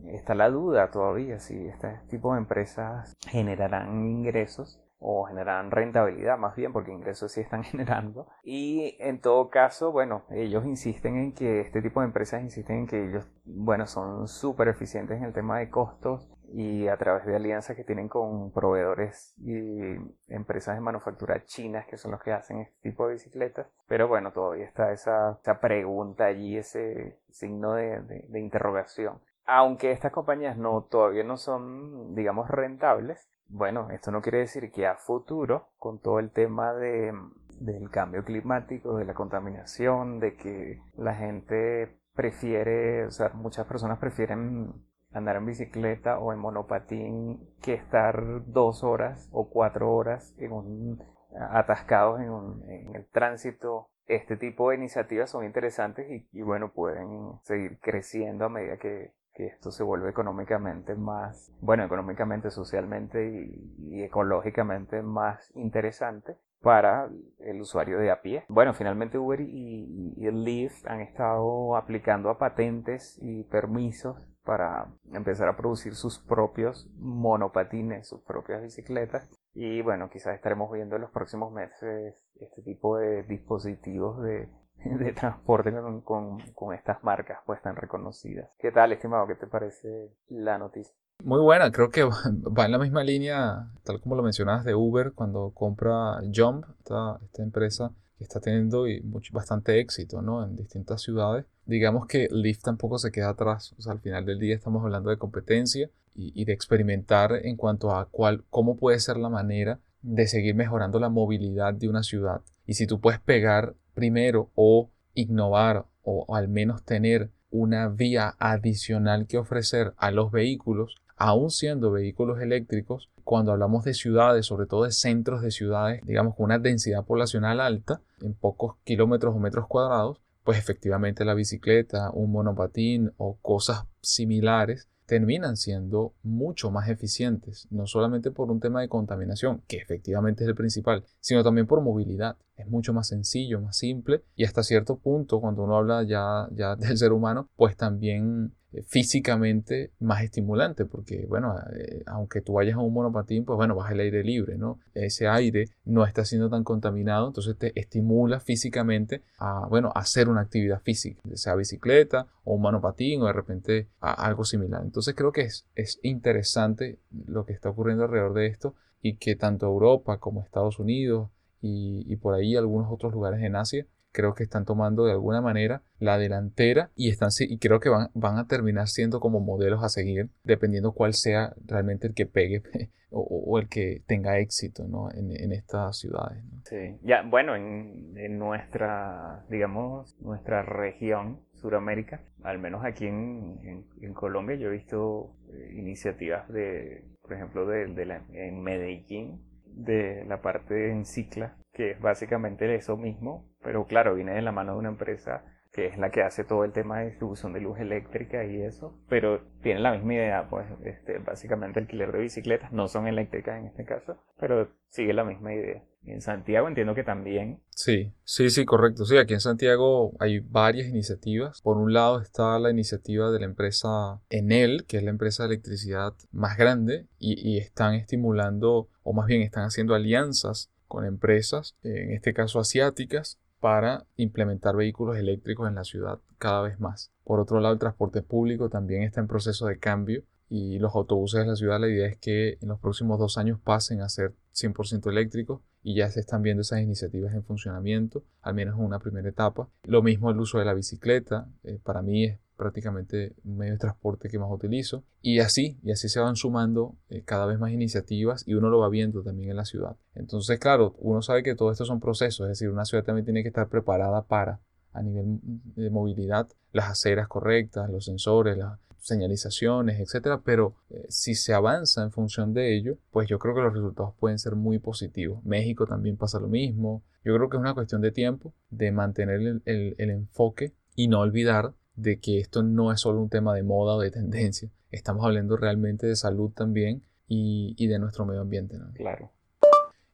está 0.05 0.35
la 0.35 0.49
duda 0.49 0.91
todavía 0.91 1.39
si 1.39 1.67
este 1.67 1.99
tipo 2.09 2.33
de 2.33 2.39
empresas 2.39 3.15
generarán 3.27 4.05
ingresos 4.05 4.83
o 5.05 5.25
generan 5.25 5.69
rentabilidad 5.69 6.37
más 6.37 6.55
bien 6.55 6.71
porque 6.71 6.91
ingresos 6.91 7.31
sí 7.33 7.41
están 7.41 7.63
generando. 7.63 8.27
Y 8.43 8.95
en 8.99 9.19
todo 9.19 9.49
caso 9.49 9.91
bueno 9.91 10.23
ellos 10.31 10.65
insisten 10.65 11.17
en 11.17 11.33
que 11.33 11.59
este 11.59 11.81
tipo 11.81 11.99
de 11.99 12.07
empresas 12.07 12.41
insisten 12.41 12.79
en 12.79 12.87
que 12.87 13.09
ellos 13.09 13.29
bueno 13.43 13.85
son 13.85 14.27
súper 14.27 14.69
eficientes 14.69 15.17
en 15.17 15.25
el 15.25 15.33
tema 15.33 15.59
de 15.59 15.69
costos 15.69 16.29
y 16.53 16.87
a 16.87 16.97
través 16.97 17.25
de 17.25 17.35
alianzas 17.35 17.75
que 17.75 17.83
tienen 17.83 18.07
con 18.07 18.51
proveedores 18.51 19.35
y 19.39 19.95
empresas 20.27 20.75
de 20.75 20.81
manufactura 20.81 21.43
chinas 21.45 21.85
que 21.87 21.97
son 21.97 22.11
los 22.11 22.21
que 22.21 22.31
hacen 22.31 22.59
este 22.59 22.89
tipo 22.89 23.07
de 23.07 23.13
bicicletas. 23.13 23.67
Pero 23.87 24.07
bueno 24.07 24.31
todavía 24.31 24.65
está 24.65 24.91
esa, 24.93 25.39
esa 25.41 25.59
pregunta 25.59 26.25
allí 26.25 26.57
ese 26.57 27.19
signo 27.29 27.73
de 27.73 28.39
interrogación 28.39 29.19
aunque 29.45 29.91
estas 29.91 30.11
compañías 30.11 30.57
no 30.57 30.83
todavía 30.83 31.23
no 31.23 31.37
son 31.37 32.15
digamos 32.15 32.49
rentables 32.49 33.29
bueno, 33.53 33.89
esto 33.91 34.11
no 34.11 34.21
quiere 34.21 34.39
decir 34.39 34.71
que 34.71 34.87
a 34.87 34.95
futuro, 34.95 35.69
con 35.77 35.99
todo 35.99 36.17
el 36.17 36.31
tema 36.31 36.73
de, 36.73 37.13
del 37.59 37.89
cambio 37.91 38.23
climático, 38.23 38.97
de 38.97 39.05
la 39.05 39.13
contaminación, 39.13 40.19
de 40.19 40.35
que 40.35 40.81
la 40.97 41.13
gente 41.13 41.95
prefiere, 42.15 43.05
o 43.05 43.11
sea, 43.11 43.29
muchas 43.29 43.67
personas 43.67 43.99
prefieren 43.99 44.73
andar 45.11 45.35
en 45.35 45.45
bicicleta 45.45 46.17
o 46.17 46.33
en 46.33 46.39
monopatín 46.39 47.47
que 47.61 47.73
estar 47.75 48.43
dos 48.47 48.83
horas 48.83 49.29
o 49.31 49.49
cuatro 49.49 49.93
horas 49.93 50.33
en 50.39 50.51
un, 50.51 51.03
atascados 51.51 52.21
en, 52.21 52.31
un, 52.31 52.63
el 52.95 53.05
tránsito. 53.11 53.89
Este 54.07 54.35
tipo 54.35 54.69
de 54.69 54.77
iniciativas 54.77 55.29
son 55.29 55.45
interesantes 55.45 56.09
y, 56.09 56.27
y, 56.31 56.41
bueno, 56.41 56.71
pueden 56.73 57.39
seguir 57.43 57.79
creciendo 57.79 58.45
a 58.45 58.49
medida 58.49 58.77
que, 58.77 59.13
que 59.33 59.47
esto 59.47 59.71
se 59.71 59.83
vuelve 59.83 60.09
económicamente 60.09 60.95
más, 60.95 61.51
bueno, 61.61 61.83
económicamente, 61.83 62.51
socialmente 62.51 63.49
y, 63.79 64.03
ecológicamente 64.03 65.01
más 65.01 65.51
interesante 65.55 66.37
para 66.61 67.09
el 67.39 67.61
usuario 67.61 67.99
de 67.99 68.11
a 68.11 68.21
pie. 68.21 68.45
Bueno, 68.47 68.73
finalmente 68.73 69.17
Uber 69.17 69.41
y, 69.41 70.13
y 70.17 70.27
el 70.27 70.43
Lyft 70.43 70.85
han 70.87 71.01
estado 71.01 71.75
aplicando 71.75 72.29
a 72.29 72.37
patentes 72.37 73.19
y 73.21 73.43
permisos 73.43 74.17
para 74.43 74.87
empezar 75.13 75.47
a 75.47 75.55
producir 75.55 75.95
sus 75.95 76.19
propios 76.19 76.89
monopatines, 76.97 78.07
sus 78.07 78.21
propias 78.21 78.61
bicicletas. 78.61 79.29
Y 79.53 79.81
bueno, 79.81 80.09
quizás 80.09 80.35
estaremos 80.35 80.71
viendo 80.71 80.95
en 80.95 81.03
los 81.03 81.11
próximos 81.11 81.51
meses 81.51 82.21
este 82.39 82.61
tipo 82.61 82.97
de 82.97 83.23
dispositivos 83.23 84.21
de 84.21 84.49
de 84.99 85.13
transporte 85.13 85.71
con, 86.03 86.41
con, 86.53 86.73
estas 86.73 87.03
marcas 87.03 87.39
pues 87.45 87.61
tan 87.61 87.75
reconocidas. 87.75 88.49
¿Qué 88.59 88.71
tal, 88.71 88.91
estimado? 88.91 89.27
¿Qué 89.27 89.35
te 89.35 89.47
parece 89.47 90.11
la 90.29 90.57
noticia? 90.57 90.93
Muy 91.23 91.39
buena, 91.39 91.71
creo 91.71 91.89
que 91.89 92.03
va 92.03 92.65
en 92.65 92.71
la 92.71 92.79
misma 92.79 93.03
línea, 93.03 93.67
tal 93.83 94.01
como 94.01 94.15
lo 94.15 94.23
mencionabas, 94.23 94.65
de 94.65 94.75
Uber 94.75 95.13
cuando 95.13 95.51
compra 95.51 96.19
Jump, 96.33 96.65
esta, 96.79 97.19
esta 97.23 97.43
empresa 97.43 97.91
que 98.17 98.23
está 98.25 98.39
teniendo 98.39 98.85
bastante 99.31 99.79
éxito 99.79 100.21
¿no? 100.21 100.43
en 100.43 100.55
distintas 100.55 101.01
ciudades. 101.01 101.45
Digamos 101.65 102.07
que 102.07 102.27
Lyft 102.29 102.63
tampoco 102.63 102.97
se 102.97 103.11
queda 103.11 103.29
atrás, 103.29 103.75
al 103.87 103.99
final 103.99 104.25
del 104.25 104.39
día 104.39 104.55
estamos 104.55 104.83
hablando 104.83 105.09
de 105.09 105.17
competencia 105.17 105.89
y, 106.13 106.39
y 106.39 106.45
de 106.45 106.53
experimentar 106.53 107.33
en 107.43 107.55
cuanto 107.55 107.95
a 107.95 108.09
cuál, 108.09 108.43
cómo 108.49 108.77
puede 108.77 108.99
ser 108.99 109.17
la 109.17 109.29
manera 109.29 109.79
de 110.01 110.27
seguir 110.27 110.55
mejorando 110.55 110.99
la 110.99 111.09
movilidad 111.09 111.73
de 111.73 111.87
una 111.87 112.03
ciudad. 112.03 112.41
Y 112.65 112.73
si 112.73 112.85
tú 112.85 112.99
puedes 112.99 113.21
pegar 113.21 113.75
primero 113.93 114.51
o 114.55 114.89
innovar 115.13 115.85
o 116.01 116.35
al 116.35 116.47
menos 116.47 116.83
tener 116.83 117.31
una 117.49 117.87
vía 117.87 118.35
adicional 118.39 119.27
que 119.27 119.37
ofrecer 119.37 119.93
a 119.97 120.11
los 120.11 120.31
vehículos, 120.31 120.95
aún 121.15 121.51
siendo 121.51 121.91
vehículos 121.91 122.41
eléctricos, 122.41 123.09
cuando 123.23 123.51
hablamos 123.51 123.85
de 123.85 123.93
ciudades, 123.93 124.47
sobre 124.47 124.65
todo 124.65 124.83
de 124.83 124.91
centros 124.91 125.41
de 125.41 125.51
ciudades, 125.51 126.01
digamos 126.03 126.35
con 126.35 126.45
una 126.45 126.59
densidad 126.59 127.05
poblacional 127.05 127.61
alta, 127.61 128.01
en 128.21 128.33
pocos 128.33 128.75
kilómetros 128.83 129.35
o 129.35 129.39
metros 129.39 129.67
cuadrados, 129.67 130.19
pues 130.43 130.57
efectivamente 130.57 131.23
la 131.23 131.35
bicicleta, 131.35 132.11
un 132.11 132.31
monopatín 132.31 133.13
o 133.17 133.37
cosas 133.41 133.85
similares 134.01 134.89
terminan 135.05 135.57
siendo 135.57 136.13
mucho 136.23 136.71
más 136.71 136.89
eficientes, 136.89 137.67
no 137.69 137.87
solamente 137.87 138.31
por 138.31 138.49
un 138.49 138.59
tema 138.59 138.81
de 138.81 138.89
contaminación, 138.89 139.61
que 139.67 139.77
efectivamente 139.77 140.43
es 140.43 140.49
el 140.49 140.55
principal, 140.55 141.05
sino 141.19 141.43
también 141.43 141.67
por 141.67 141.81
movilidad. 141.81 142.37
Es 142.55 142.67
mucho 142.67 142.93
más 142.93 143.07
sencillo, 143.07 143.61
más 143.61 143.77
simple 143.77 144.23
y 144.35 144.45
hasta 144.45 144.63
cierto 144.63 144.97
punto, 144.97 145.41
cuando 145.41 145.63
uno 145.63 145.77
habla 145.77 146.03
ya, 146.03 146.47
ya 146.51 146.75
del 146.77 146.97
ser 146.97 147.11
humano, 147.11 147.49
pues 147.55 147.75
también 147.75 148.53
eh, 148.73 148.83
físicamente 148.87 149.91
más 149.99 150.23
estimulante, 150.23 150.85
porque 150.85 151.25
bueno, 151.27 151.55
eh, 151.75 152.03
aunque 152.07 152.41
tú 152.41 152.53
vayas 152.53 152.75
a 152.75 152.79
un 152.79 152.93
monopatín, 152.93 153.45
pues 153.45 153.55
bueno, 153.57 153.75
vas 153.75 153.91
al 153.91 153.99
aire 153.99 154.23
libre, 154.23 154.57
¿no? 154.57 154.79
Ese 154.93 155.27
aire 155.27 155.65
no 155.85 156.05
está 156.05 156.25
siendo 156.25 156.49
tan 156.49 156.63
contaminado, 156.63 157.27
entonces 157.27 157.57
te 157.57 157.79
estimula 157.79 158.39
físicamente 158.39 159.23
a, 159.37 159.67
bueno, 159.67 159.91
hacer 159.95 160.27
una 160.27 160.41
actividad 160.41 160.81
física, 160.81 161.21
sea 161.35 161.55
bicicleta 161.55 162.27
o 162.43 162.55
un 162.55 162.61
monopatín 162.61 163.21
o 163.21 163.27
de 163.27 163.33
repente 163.33 163.89
algo 163.99 164.43
similar. 164.43 164.81
Entonces 164.83 165.13
creo 165.15 165.31
que 165.31 165.41
es, 165.41 165.67
es 165.75 165.99
interesante 166.01 166.99
lo 167.27 167.45
que 167.45 167.53
está 167.53 167.69
ocurriendo 167.69 168.05
alrededor 168.05 168.33
de 168.33 168.47
esto 168.47 168.75
y 169.01 169.17
que 169.17 169.35
tanto 169.35 169.67
Europa 169.67 170.17
como 170.17 170.43
Estados 170.43 170.79
Unidos 170.79 171.29
y, 171.63 172.03
y 172.07 172.15
por 172.17 172.35
ahí 172.35 172.55
algunos 172.55 172.91
otros 172.91 173.13
lugares 173.13 173.41
en 173.41 173.55
Asia 173.55 173.87
creo 174.13 174.35
que 174.35 174.43
están 174.43 174.63
tomando 174.63 175.05
de 175.05 175.11
alguna 175.11 175.41
manera 175.41 175.81
la 175.99 176.17
delantera 176.17 176.91
y, 176.95 177.09
están, 177.09 177.29
y 177.39 177.57
creo 177.57 177.79
que 177.79 177.89
van, 177.89 178.09
van 178.13 178.37
a 178.37 178.47
terminar 178.47 178.87
siendo 178.87 179.19
como 179.19 179.41
modelos 179.41 179.83
a 179.83 179.89
seguir, 179.89 180.29
dependiendo 180.43 180.93
cuál 180.93 181.13
sea 181.13 181.53
realmente 181.65 182.07
el 182.07 182.13
que 182.13 182.27
pegue 182.27 182.61
o, 183.09 183.59
el 183.59 183.67
que 183.67 184.01
tenga 184.07 184.39
éxito 184.39 184.87
¿no? 184.87 185.09
en, 185.11 185.51
estas 185.51 185.97
ciudades. 185.97 186.43
Sí, 186.65 186.97
ya, 187.03 187.21
bueno, 187.23 187.55
en, 187.55 188.13
en, 188.17 188.39
nuestra, 188.39 189.45
digamos, 189.49 190.19
nuestra 190.19 190.63
región, 190.63 191.41
Suramérica, 191.53 192.21
al 192.43 192.59
menos 192.59 192.83
aquí 192.83 193.05
en, 193.05 193.85
en, 194.01 194.13
Colombia, 194.13 194.55
yo 194.55 194.69
he 194.69 194.71
visto 194.71 195.35
eh, 195.51 195.75
iniciativas 195.75 196.47
de, 196.49 197.03
por 197.21 197.33
ejemplo, 197.33 197.67
de, 197.67 197.87
de 197.87 198.05
la, 198.05 198.25
en 198.33 198.61
Medellín, 198.61 199.41
de 199.75 200.25
la 200.25 200.41
parte 200.41 200.91
en 200.91 201.05
Cicla, 201.05 201.57
que 201.73 201.91
es 201.91 201.99
básicamente 201.99 202.73
eso 202.75 202.97
mismo, 202.97 203.49
pero 203.63 203.85
claro, 203.85 204.15
viene 204.15 204.33
de 204.33 204.41
la 204.41 204.51
mano 204.51 204.73
de 204.73 204.79
una 204.79 204.89
empresa 204.89 205.43
que 205.73 205.87
es 205.87 205.97
la 205.97 206.11
que 206.11 206.21
hace 206.21 206.43
todo 206.43 206.63
el 206.63 206.71
tema 206.71 206.99
de 206.99 207.09
distribución 207.09 207.51
de 207.51 207.59
luz 207.59 207.79
eléctrica 207.79 208.45
y 208.45 208.61
eso, 208.61 208.95
pero 209.09 209.41
tiene 209.63 209.79
la 209.79 209.91
misma 209.91 210.13
idea, 210.13 210.47
pues 210.47 210.67
este, 210.85 211.17
básicamente 211.17 211.79
alquiler 211.79 212.11
de 212.11 212.19
bicicletas, 212.19 212.71
no 212.71 212.87
son 212.87 213.07
eléctricas 213.07 213.59
en 213.59 213.65
este 213.65 213.83
caso, 213.83 214.17
pero 214.39 214.69
sigue 214.89 215.13
la 215.13 215.23
misma 215.23 215.53
idea. 215.53 215.83
En 216.05 216.21
Santiago 216.21 216.67
entiendo 216.67 216.93
que 216.93 217.03
también. 217.03 217.61
Sí, 217.69 218.13
sí, 218.23 218.49
sí, 218.49 218.65
correcto. 218.65 219.05
Sí, 219.05 219.17
aquí 219.17 219.33
en 219.33 219.39
Santiago 219.39 220.11
hay 220.19 220.39
varias 220.39 220.89
iniciativas. 220.89 221.61
Por 221.61 221.77
un 221.77 221.93
lado 221.93 222.19
está 222.19 222.59
la 222.59 222.69
iniciativa 222.69 223.31
de 223.31 223.39
la 223.39 223.45
empresa 223.45 224.21
Enel, 224.29 224.85
que 224.85 224.97
es 224.97 225.03
la 225.03 225.11
empresa 225.11 225.43
de 225.43 225.53
electricidad 225.53 226.13
más 226.31 226.57
grande, 226.57 227.07
y 227.17 227.57
están 227.57 227.93
estimulando, 227.95 228.89
o 229.03 229.13
más 229.13 229.27
bien 229.27 229.41
están 229.41 229.65
haciendo 229.65 229.95
alianzas 229.95 230.69
con 230.87 231.05
empresas, 231.05 231.75
en 231.83 232.11
este 232.11 232.33
caso 232.33 232.59
asiáticas, 232.59 233.39
para 233.59 234.05
implementar 234.17 234.75
vehículos 234.75 235.17
eléctricos 235.17 235.67
en 235.69 235.75
la 235.75 235.83
ciudad 235.83 236.19
cada 236.37 236.61
vez 236.61 236.79
más. 236.79 237.11
Por 237.23 237.39
otro 237.39 237.59
lado, 237.61 237.73
el 237.73 237.79
transporte 237.79 238.21
público 238.21 238.69
también 238.69 239.03
está 239.03 239.21
en 239.21 239.27
proceso 239.27 239.67
de 239.67 239.79
cambio 239.79 240.23
y 240.49 240.77
los 240.79 240.93
autobuses 240.93 241.39
de 241.39 241.47
la 241.47 241.55
ciudad, 241.55 241.79
la 241.79 241.87
idea 241.87 242.07
es 242.07 242.17
que 242.17 242.57
en 242.61 242.67
los 242.67 242.79
próximos 242.79 243.17
dos 243.17 243.37
años 243.37 243.59
pasen 243.63 244.01
a 244.01 244.09
ser 244.09 244.35
100% 244.53 245.09
eléctricos 245.09 245.61
y 245.81 245.95
ya 245.95 246.09
se 246.09 246.19
están 246.19 246.41
viendo 246.41 246.61
esas 246.61 246.81
iniciativas 246.81 247.33
en 247.33 247.43
funcionamiento, 247.43 248.23
al 248.41 248.53
menos 248.53 248.77
en 248.77 248.85
una 248.85 248.99
primera 248.99 249.27
etapa. 249.27 249.69
Lo 249.83 250.03
mismo 250.03 250.29
el 250.29 250.39
uso 250.39 250.59
de 250.59 250.65
la 250.65 250.73
bicicleta, 250.73 251.47
eh, 251.63 251.79
para 251.81 252.01
mí 252.01 252.25
es 252.25 252.39
prácticamente 252.55 253.35
un 253.43 253.57
medio 253.57 253.73
de 253.73 253.79
transporte 253.79 254.29
que 254.29 254.39
más 254.39 254.49
utilizo. 254.51 255.03
Y 255.21 255.39
así, 255.39 255.77
y 255.83 255.91
así 255.91 256.09
se 256.09 256.19
van 256.19 256.35
sumando 256.35 256.95
eh, 257.09 257.23
cada 257.25 257.45
vez 257.45 257.59
más 257.59 257.71
iniciativas 257.71 258.47
y 258.47 258.53
uno 258.53 258.69
lo 258.69 258.79
va 258.79 258.89
viendo 258.89 259.23
también 259.23 259.49
en 259.49 259.57
la 259.57 259.65
ciudad. 259.65 259.95
Entonces, 260.15 260.59
claro, 260.59 260.95
uno 260.99 261.21
sabe 261.21 261.43
que 261.43 261.55
todo 261.55 261.71
esto 261.71 261.85
son 261.85 261.99
procesos, 261.99 262.45
es 262.45 262.59
decir, 262.59 262.69
una 262.69 262.85
ciudad 262.85 263.03
también 263.03 263.25
tiene 263.25 263.41
que 263.41 263.49
estar 263.49 263.69
preparada 263.69 264.23
para, 264.23 264.59
a 264.91 265.01
nivel 265.01 265.39
de 265.41 265.89
movilidad, 265.89 266.47
las 266.71 266.89
aceras 266.89 267.27
correctas, 267.27 267.89
los 267.89 268.05
sensores, 268.05 268.57
las 268.57 268.79
señalizaciones, 268.99 269.99
etcétera, 269.99 270.41
pero 270.45 270.75
eh, 270.89 271.05
si 271.09 271.35
se 271.35 271.53
avanza 271.53 272.03
en 272.03 272.11
función 272.11 272.53
de 272.53 272.75
ello, 272.75 272.97
pues 273.11 273.27
yo 273.27 273.37
creo 273.37 273.53
que 273.53 273.61
los 273.61 273.73
resultados 273.73 274.13
pueden 274.19 274.39
ser 274.39 274.55
muy 274.55 274.79
positivos. 274.79 275.43
México 275.43 275.85
también 275.85 276.15
pasa 276.15 276.39
lo 276.39 276.47
mismo. 276.47 277.03
Yo 277.25 277.35
creo 277.35 277.49
que 277.49 277.57
es 277.57 277.61
una 277.61 277.73
cuestión 277.73 278.01
de 278.01 278.11
tiempo, 278.11 278.53
de 278.69 278.91
mantener 278.91 279.61
el 279.65 280.09
enfoque 280.09 280.73
y 280.95 281.07
no 281.07 281.19
olvidar 281.19 281.73
de 281.95 282.19
que 282.19 282.39
esto 282.39 282.63
no 282.63 282.91
es 282.91 283.01
solo 283.01 283.21
un 283.21 283.29
tema 283.29 283.53
de 283.53 283.63
moda 283.63 283.95
o 283.95 283.99
de 283.99 284.11
tendencia. 284.11 284.69
Estamos 284.91 285.25
hablando 285.25 285.57
realmente 285.57 286.07
de 286.07 286.15
salud 286.15 286.51
también 286.51 287.03
y, 287.27 287.87
de 287.87 287.99
nuestro 287.99 288.25
medio 288.25 288.41
ambiente. 288.41 288.77
Claro. 288.93 289.31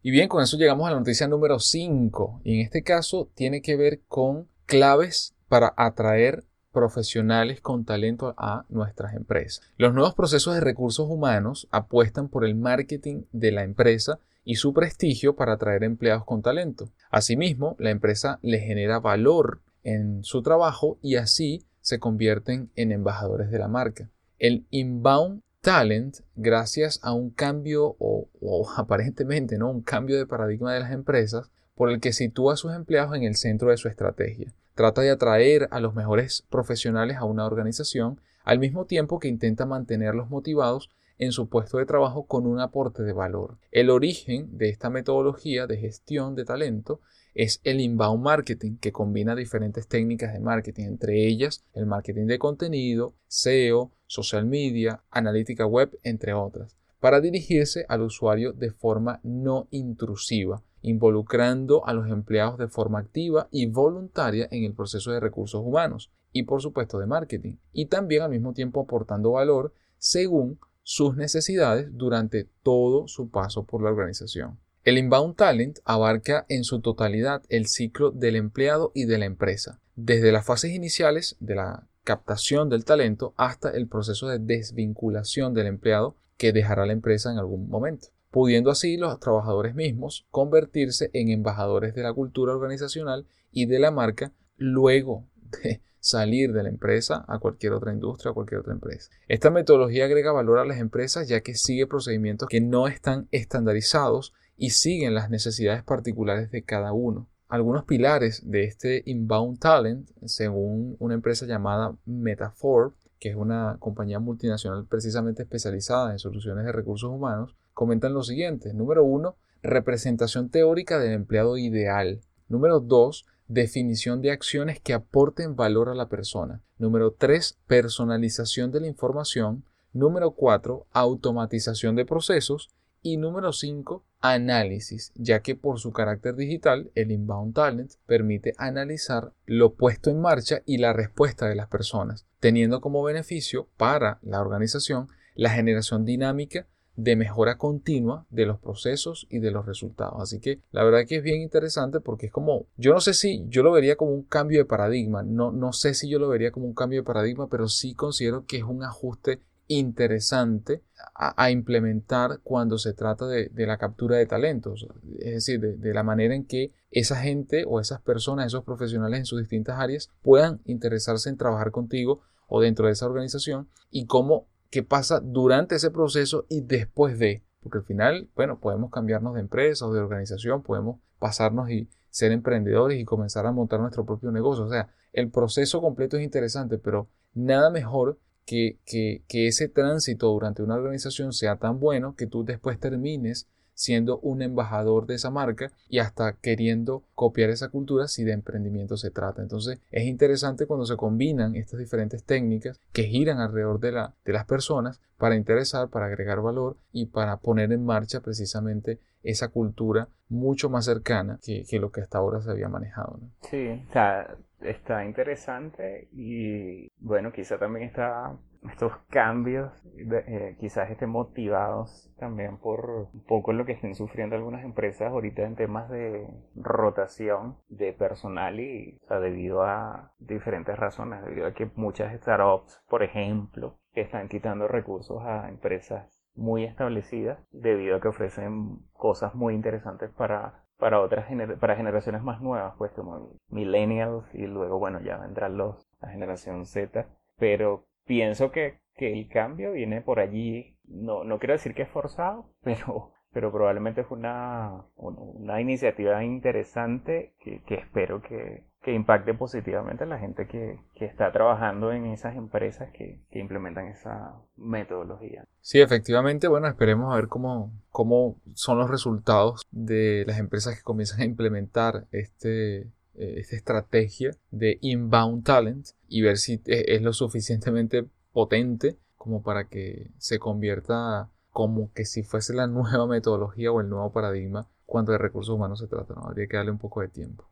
Y 0.02 0.12
bien, 0.12 0.30
con 0.30 0.42
eso 0.42 0.58
llegamos 0.58 0.88
a 0.88 0.92
la 0.92 1.00
noticia 1.00 1.28
número 1.28 1.60
5. 1.60 2.42
Y 2.44 2.56
en 2.56 2.62
este 2.62 2.84
caso 2.84 3.30
tiene 3.36 3.62
que 3.62 3.76
ver 3.76 4.02
con 4.08 4.48
claves 4.66 5.36
para 5.50 5.74
atraer 5.76 6.46
profesionales 6.72 7.62
con 7.62 7.84
talento 7.84 8.34
a 8.38 8.66
nuestras 8.70 9.16
empresas. 9.16 9.62
Los 9.78 9.94
nuevos 9.94 10.14
procesos 10.14 10.54
de 10.54 10.62
recursos 10.62 11.10
humanos 11.10 11.68
apuestan 11.72 12.30
por 12.30 12.46
el 12.46 12.56
marketing 12.56 13.24
de 13.32 13.52
la 13.52 13.64
empresa 13.64 14.20
y 14.46 14.56
su 14.56 14.74
prestigio 14.74 15.36
para 15.36 15.54
atraer 15.54 15.84
empleados 15.84 16.24
con 16.26 16.42
talento. 16.42 16.90
Asimismo, 17.12 17.76
la 17.80 17.90
empresa 17.90 18.40
le 18.42 18.60
genera 18.60 19.00
valor 19.00 19.62
en 19.84 20.24
su 20.24 20.42
trabajo 20.42 20.98
y 21.02 21.16
así 21.16 21.66
se 21.90 22.00
convierten 22.00 22.70
en 22.76 22.92
embajadores 22.92 23.50
de 23.50 23.58
la 23.58 23.68
marca. 23.68 24.12
El 24.38 24.68
inbound 24.70 25.42
talent, 25.62 26.18
gracias 26.36 27.00
a 27.02 27.14
un 27.14 27.32
cambio 27.32 27.96
o, 28.00 28.30
aparentemente 28.78 29.58
no 29.58 29.72
un 29.72 29.82
cambio 29.82 30.18
de 30.18 30.28
paradigma 30.28 30.72
de 30.72 30.82
las 30.82 30.92
empresas, 30.92 31.50
por 31.74 31.90
el 31.90 32.00
que 32.00 32.14
sitúa 32.14 32.54
a 32.54 32.58
sus 32.58 32.76
empleados 32.76 33.16
en 33.16 33.24
el 33.24 33.36
centro 33.36 33.72
de 33.72 33.78
su 33.78 33.88
estrategia. 33.88 34.54
Trata 34.76 35.02
de 35.02 35.10
atraer 35.10 35.68
a 35.72 35.80
los 35.80 35.96
mejores 35.96 36.46
profesionales 36.50 37.18
a 37.18 37.24
una 37.24 37.46
organización, 37.46 38.22
al 38.44 38.60
mismo 38.60 38.86
tiempo 38.86 39.20
que 39.20 39.28
intenta 39.28 39.66
mantenerlos 39.66 40.30
motivados 40.30 40.90
en 41.18 41.32
su 41.32 41.50
puesto 41.50 41.80
de 41.80 41.86
trabajo 41.86 42.28
con 42.28 42.46
un 42.46 42.60
aporte 42.60 43.02
de 43.02 43.14
valor. 43.14 43.58
El 43.72 43.90
origen 43.90 44.58
de 44.58 44.70
esta 44.70 44.90
metodología 44.92 45.66
de 45.66 45.78
gestión 45.78 46.36
de 46.36 46.46
talento 46.46 47.02
es 47.34 47.62
el 47.64 47.80
inbound 47.80 48.24
marketing, 48.24 48.78
que 48.78 48.92
combina 48.92 49.36
diferentes 49.36 49.88
técnicas 49.88 50.34
de 50.34 50.40
marketing, 50.40 50.86
entre 50.86 51.28
ellas 51.28 51.64
el 51.74 51.86
marketing 51.86 52.26
de 52.26 52.40
contenido, 52.40 53.16
SEO, 53.28 53.92
social 54.08 54.46
media, 54.46 55.04
analítica 55.10 55.66
web, 55.66 55.98
entre 56.04 56.34
otras, 56.34 56.78
para 57.00 57.22
dirigirse 57.22 57.86
al 57.88 58.02
usuario 58.02 58.54
de 58.54 58.72
forma 58.72 59.20
no 59.24 59.68
intrusiva, 59.72 60.64
involucrando 60.82 61.86
a 61.86 61.94
los 61.94 62.10
empleados 62.10 62.58
de 62.58 62.68
forma 62.68 63.00
activa 63.00 63.48
y 63.52 63.68
voluntaria 63.68 64.48
en 64.52 64.64
el 64.64 64.74
proceso 64.74 65.12
de 65.12 65.20
recursos 65.20 65.62
humanos 65.64 66.12
y 66.32 66.44
por 66.44 66.62
supuesto 66.62 67.00
de 67.00 67.08
marketing, 67.08 67.58
y 67.74 67.86
también 67.86 68.24
al 68.24 68.32
mismo 68.32 68.54
tiempo 68.54 68.82
aportando 68.82 69.32
valor 69.32 69.74
según 69.98 70.60
sus 70.84 71.16
necesidades 71.16 71.90
durante 71.92 72.50
todo 72.64 73.08
su 73.08 73.30
paso 73.30 73.64
por 73.64 73.84
la 73.84 73.90
organización. 73.90 74.60
El 74.90 74.98
inbound 74.98 75.36
talent 75.36 75.78
abarca 75.86 76.48
en 76.50 76.64
su 76.64 76.82
totalidad 76.82 77.44
el 77.50 77.68
ciclo 77.68 78.10
del 78.10 78.36
empleado 78.36 78.92
y 78.96 79.06
de 79.06 79.20
la 79.20 79.26
empresa, 79.26 79.80
desde 79.96 80.32
las 80.32 80.48
fases 80.48 80.72
iniciales 80.72 81.38
de 81.40 81.54
la 81.54 81.86
captación 82.04 82.70
del 82.70 82.86
talento 82.86 83.36
hasta 83.38 83.70
el 83.70 83.88
proceso 83.88 84.30
de 84.30 84.40
desvinculación 84.40 85.54
del 85.54 85.68
empleado 85.68 86.16
que 86.38 86.54
dejará 86.54 86.88
la 86.88 86.94
empresa 86.94 87.32
en 87.32 87.38
algún 87.38 87.70
momento, 87.70 88.08
pudiendo 88.32 88.72
así 88.72 88.98
los 88.98 89.20
trabajadores 89.20 89.76
mismos 89.76 90.26
convertirse 90.32 91.12
en 91.14 91.30
embajadores 91.30 91.94
de 91.94 92.02
la 92.02 92.12
cultura 92.12 92.56
organizacional 92.56 93.28
y 93.52 93.68
de 93.68 93.78
la 93.78 93.92
marca 93.92 94.34
luego 94.58 95.24
de 95.62 95.82
salir 96.00 96.52
de 96.52 96.64
la 96.64 96.70
empresa 96.70 97.26
a 97.28 97.38
cualquier 97.38 97.74
otra 97.74 97.94
industria 97.94 98.32
o 98.32 98.34
cualquier 98.34 98.62
otra 98.62 98.74
empresa. 98.74 99.12
Esta 99.28 99.52
metodología 99.52 100.06
agrega 100.06 100.32
valor 100.32 100.58
a 100.58 100.66
las 100.66 100.80
empresas 100.80 101.28
ya 101.28 101.42
que 101.42 101.54
sigue 101.54 101.86
procedimientos 101.86 102.50
que 102.50 102.60
no 102.60 102.88
están 102.88 103.28
estandarizados 103.30 104.34
y 104.60 104.72
siguen 104.72 105.16
las 105.16 105.30
necesidades 105.30 105.84
particulares 105.84 106.52
de 106.52 106.64
cada 106.64 106.92
uno. 106.92 107.28
Algunos 107.48 107.86
pilares 107.86 108.44
de 108.46 108.66
este 108.66 109.02
inbound 109.06 109.58
talent, 109.58 110.10
según 110.26 110.98
una 111.00 111.16
empresa 111.16 111.48
llamada 111.48 111.96
Metafor, 112.06 112.94
que 113.20 113.30
es 113.30 113.36
una 113.36 113.78
compañía 113.80 114.20
multinacional 114.20 114.86
precisamente 114.86 115.44
especializada 115.44 116.12
en 116.12 116.20
soluciones 116.20 116.66
de 116.66 116.74
recursos 116.74 117.10
humanos, 117.10 117.56
comentan 117.74 118.14
lo 118.14 118.22
siguiente. 118.22 118.74
Número 118.74 119.04
uno, 119.04 119.38
representación 119.64 120.50
teórica 120.50 121.00
del 121.00 121.14
empleado 121.14 121.58
ideal. 121.58 122.20
Número 122.50 122.82
dos, 122.82 123.26
definición 123.48 124.22
de 124.22 124.32
acciones 124.32 124.80
que 124.80 124.94
aporten 124.94 125.56
valor 125.56 125.90
a 125.90 125.96
la 125.96 126.10
persona. 126.10 126.62
Número 126.78 127.12
tres, 127.12 127.58
personalización 127.66 128.72
de 128.72 128.82
la 128.82 128.88
información. 128.88 129.64
Número 129.94 130.32
cuatro, 130.32 130.86
automatización 130.92 131.96
de 131.96 132.06
procesos. 132.06 132.70
Y 133.02 133.16
número 133.16 133.54
5, 133.54 134.04
análisis, 134.22 135.12
ya 135.16 135.42
que 135.42 135.56
por 135.56 135.80
su 135.80 135.92
carácter 135.92 136.36
digital, 136.36 136.92
el 136.96 137.12
inbound 137.12 137.54
talent 137.54 137.94
permite 138.06 138.54
analizar 138.58 139.32
lo 139.46 139.74
puesto 139.74 140.10
en 140.10 140.22
marcha 140.22 140.62
y 140.66 140.78
la 140.78 140.94
respuesta 140.94 141.48
de 141.48 141.56
las 141.56 141.68
personas, 141.68 142.26
teniendo 142.40 142.82
como 142.82 143.04
beneficio 143.04 143.68
para 143.78 144.20
la 144.22 144.42
organización 144.42 145.08
la 145.36 145.52
generación 145.52 146.04
dinámica 146.04 146.68
de 146.98 147.16
mejora 147.16 147.58
continua 147.58 148.26
de 148.30 148.46
los 148.46 148.60
procesos 148.60 149.26
y 149.30 149.40
de 149.40 149.52
los 149.52 149.66
resultados. 149.66 150.22
Así 150.22 150.42
que 150.42 150.60
la 150.72 150.84
verdad 150.84 151.06
que 151.08 151.18
es 151.18 151.24
bien 151.24 151.42
interesante 151.42 152.02
porque 152.02 152.26
es 152.26 152.32
como, 152.32 152.66
yo 152.76 152.94
no 152.94 153.00
sé 153.00 153.14
si 153.14 153.46
yo 153.48 153.64
lo 153.64 153.72
vería 153.72 153.96
como 153.96 154.12
un 154.12 154.24
cambio 154.24 154.60
de 154.60 154.66
paradigma, 154.66 155.24
no, 155.24 155.52
no 155.52 155.72
sé 155.72 155.94
si 155.94 156.10
yo 156.10 156.20
lo 156.20 156.28
vería 156.28 156.52
como 156.52 156.66
un 156.66 156.74
cambio 156.74 157.00
de 157.00 157.06
paradigma, 157.06 157.48
pero 157.48 157.70
sí 157.70 157.94
considero 157.94 158.46
que 158.46 158.58
es 158.58 158.64
un 158.64 158.84
ajuste 158.84 159.40
interesante 159.70 160.84
a, 161.14 161.52
implementar 161.52 162.40
cuando 162.44 162.78
se 162.80 162.94
trata 162.94 163.28
de, 163.28 163.52
la 163.56 163.78
captura 163.78 164.18
de 164.18 164.26
talentos, 164.26 164.88
es 165.20 165.34
decir, 165.34 165.60
de, 165.60 165.94
la 165.94 166.02
manera 166.02 166.34
en 166.34 166.46
que 166.46 166.74
esa 166.90 167.18
gente 167.18 167.66
o 167.68 167.80
esas 167.80 168.02
personas, 168.02 168.48
esos 168.48 168.64
profesionales 168.64 169.20
en 169.20 169.26
sus 169.26 169.40
distintas 169.40 169.80
áreas 169.80 170.10
puedan 170.24 170.60
interesarse 170.66 171.30
en 171.30 171.38
trabajar 171.38 171.70
contigo 171.70 172.22
o 172.48 172.62
dentro 172.62 172.88
de 172.88 172.94
esa 172.94 173.06
organización 173.06 173.70
y 173.92 174.08
cómo 174.08 174.48
qué 174.72 174.82
pasa 174.82 175.20
durante 175.20 175.76
ese 175.76 175.92
proceso 175.92 176.46
y 176.50 176.62
después 176.62 177.20
de, 177.20 177.44
porque 177.62 177.78
al 177.78 177.86
final, 177.86 178.30
bueno, 178.36 178.60
podemos 178.60 178.90
cambiarnos 178.90 179.36
de 179.36 179.42
empresa 179.42 179.86
o 179.86 179.94
de 179.94 180.02
organización, 180.02 180.64
podemos 180.64 181.00
pasarnos 181.20 181.70
y 181.70 181.90
ser 182.10 182.32
emprendedores 182.32 183.00
y 183.00 183.06
comenzar 183.06 183.46
a 183.46 183.52
montar 183.52 183.80
nuestro 183.80 184.04
propio 184.04 184.32
negocio, 184.32 184.66
o 184.66 184.70
sea, 184.70 184.90
el 185.14 185.30
proceso 185.30 185.80
completo 185.80 186.18
es 186.18 186.24
interesante, 186.24 186.80
pero 186.80 187.08
nada 187.34 187.70
mejor 187.70 188.20
que, 188.50 189.22
ese 189.30 189.70
tránsito 189.70 190.28
durante 190.28 190.64
una 190.64 190.76
organización 190.76 191.34
sea 191.34 191.58
tan 191.58 191.80
bueno 191.80 192.16
que 192.16 192.26
tú 192.26 192.44
después 192.44 192.80
termines 192.80 193.48
siendo 193.74 194.20
un 194.20 194.42
embajador 194.42 195.06
de 195.06 195.16
esa 195.16 195.30
marca 195.30 195.72
y 195.88 196.00
hasta 196.00 196.34
queriendo 196.34 197.04
copiar 197.16 197.50
esa 197.50 197.70
cultura 197.70 198.10
si 198.10 198.26
de 198.26 198.34
emprendimiento 198.34 198.98
se 198.98 199.10
trata. 199.10 199.42
Entonces 199.42 199.80
es 199.90 200.04
interesante 200.04 200.66
cuando 200.66 200.86
se 200.86 200.98
combinan 200.98 201.56
estas 201.56 201.80
diferentes 201.80 202.24
técnicas 202.24 202.82
que 202.92 203.04
giran 203.04 203.40
alrededor 203.40 203.80
de, 203.80 203.94
la, 203.94 204.16
de 204.26 204.34
las 204.34 204.46
personas 204.46 205.00
para 205.18 205.36
interesar, 205.36 205.88
para 205.90 206.08
agregar 206.08 206.42
valor 206.42 206.76
y 206.92 207.06
para 207.06 207.38
poner 207.38 207.72
en 207.72 207.86
marcha 207.86 208.20
precisamente 208.20 209.00
esa 209.24 209.50
cultura 209.50 210.10
mucho 210.28 210.70
más 210.70 210.86
cercana 210.86 211.40
que, 211.42 211.80
lo 211.80 211.92
que 211.92 212.02
hasta 212.02 212.18
ahora 212.18 212.42
se 212.42 212.52
había 212.52 212.68
manejado. 212.68 213.20
Sí, 213.50 213.82
o 213.88 213.94
sea, 213.94 214.36
está 214.62 215.06
interesante 215.06 216.08
y 216.12 216.92
bueno, 217.00 217.32
quizá 217.32 217.58
también 217.58 217.88
está 217.88 218.38
estos 218.70 218.92
cambios 219.10 219.72
eh, 219.98 220.58
quizás 220.60 220.90
estén 220.90 221.10
motivados 221.10 222.12
también 222.18 222.58
por 222.58 223.08
un 223.14 223.24
poco 223.24 223.54
lo 223.54 223.66
que 223.66 223.72
estén 223.72 223.96
sufriendo 223.96 224.36
algunas 224.36 224.66
empresas 224.66 225.12
ahorita 225.12 225.44
en 225.44 225.56
temas 225.56 225.90
de 225.90 226.28
rotación 226.56 227.58
de 227.70 227.94
personal 227.94 228.60
y 228.60 229.00
debido 229.10 229.64
a 229.64 230.12
diferentes 230.20 230.78
razones, 230.78 231.24
debido 231.24 231.48
a 231.48 231.54
que 231.54 231.72
muchas 231.76 232.14
startups, 232.20 232.82
por 232.90 233.04
ejemplo, 233.04 233.80
están 233.94 234.28
quitando 234.28 234.68
recursos 234.68 235.22
a 235.24 235.50
empresas 235.50 236.22
muy 236.36 236.64
establecidas 236.64 237.40
debido 237.52 237.96
a 237.96 238.02
que 238.02 238.08
ofrecen 238.08 238.80
cosas 238.94 239.36
muy 239.36 239.54
interesantes 239.54 240.10
para 240.12 240.64
para 240.80 241.02
otras 241.02 241.28
para 241.60 241.76
generaciones 241.76 242.24
más 242.24 242.42
nuevas, 242.42 242.74
pues 242.78 242.92
como 242.94 243.34
millennials 243.50 244.26
y 244.34 244.48
luego 244.48 244.80
bueno 244.80 245.02
ya 245.02 245.18
vendrán 245.18 245.58
los 245.58 245.86
la 246.02 246.10
generación 246.10 246.66
Z, 246.66 247.06
pero 247.38 247.86
pienso 248.06 248.52
que, 248.52 248.80
que 248.96 249.12
el 249.14 249.28
cambio 249.28 249.74
viene 249.74 250.02
por 250.02 250.20
allí, 250.20 250.78
no, 250.86 251.24
no 251.24 251.38
quiero 251.38 251.54
decir 251.54 251.76
que 251.76 251.84
es 251.84 251.90
forzado, 251.90 252.50
pero 252.64 253.12
pero 253.32 253.52
probablemente 253.52 254.04
fue 254.04 254.18
una, 254.18 254.86
una 254.96 255.62
iniciativa 255.62 256.24
interesante 256.24 257.34
que, 257.40 257.62
que 257.64 257.76
espero 257.76 258.22
que, 258.24 258.64
que, 258.82 258.94
impacte 258.94 259.34
positivamente 259.34 260.04
a 260.04 260.08
la 260.08 260.20
gente 260.20 260.48
que, 260.48 260.80
que 260.96 261.06
está 261.06 261.32
trabajando 261.32 261.92
en 261.92 262.06
esas 262.08 262.36
empresas 262.36 262.90
que, 262.92 263.20
implementan 263.32 263.88
esa 263.88 264.36
metodología. 264.58 265.46
Sí, 265.62 265.80
efectivamente, 265.80 266.48
bueno, 266.48 266.68
esperemos 266.68 267.14
a 267.14 267.16
ver 267.16 267.28
cómo, 267.28 267.72
cómo 267.90 268.38
son 268.54 268.80
los 268.80 268.90
resultados 268.90 269.62
de 269.72 270.24
las 270.28 270.40
empresas 270.40 270.76
que 270.76 270.84
comienzan 270.84 271.22
a 271.22 271.26
implementar 271.26 272.08
este, 272.12 272.80
eh, 273.16 273.40
esta 273.40 273.56
estrategia 273.56 274.32
de 274.52 274.78
inbound 274.82 275.44
talent 275.44 275.88
y 276.08 276.22
ver 276.22 276.38
si 276.38 276.62
es 276.66 277.02
lo 277.02 277.14
suficientemente 277.14 278.06
potente 278.32 278.98
como 279.18 279.44
para 279.44 279.66
que 279.66 280.12
se 280.18 280.40
convierta 280.40 281.30
como 281.52 281.92
que 281.92 282.06
si 282.06 282.24
fuese 282.24 282.54
la 282.54 282.68
nueva 282.68 283.08
metodología 283.08 283.72
o 283.72 283.82
el 283.82 283.90
nuevo 283.90 284.12
paradigma 284.12 284.68
cuando 284.86 285.12
de 285.12 285.18
recursos 285.18 285.54
humanos 285.54 285.80
se 285.80 285.88
trata. 285.88 286.14
Habría 286.16 286.48
que 286.48 286.58
darle 286.58 286.72
un 286.72 286.78
poco 286.80 287.02
de 287.02 287.10
tiempo. 287.10 287.49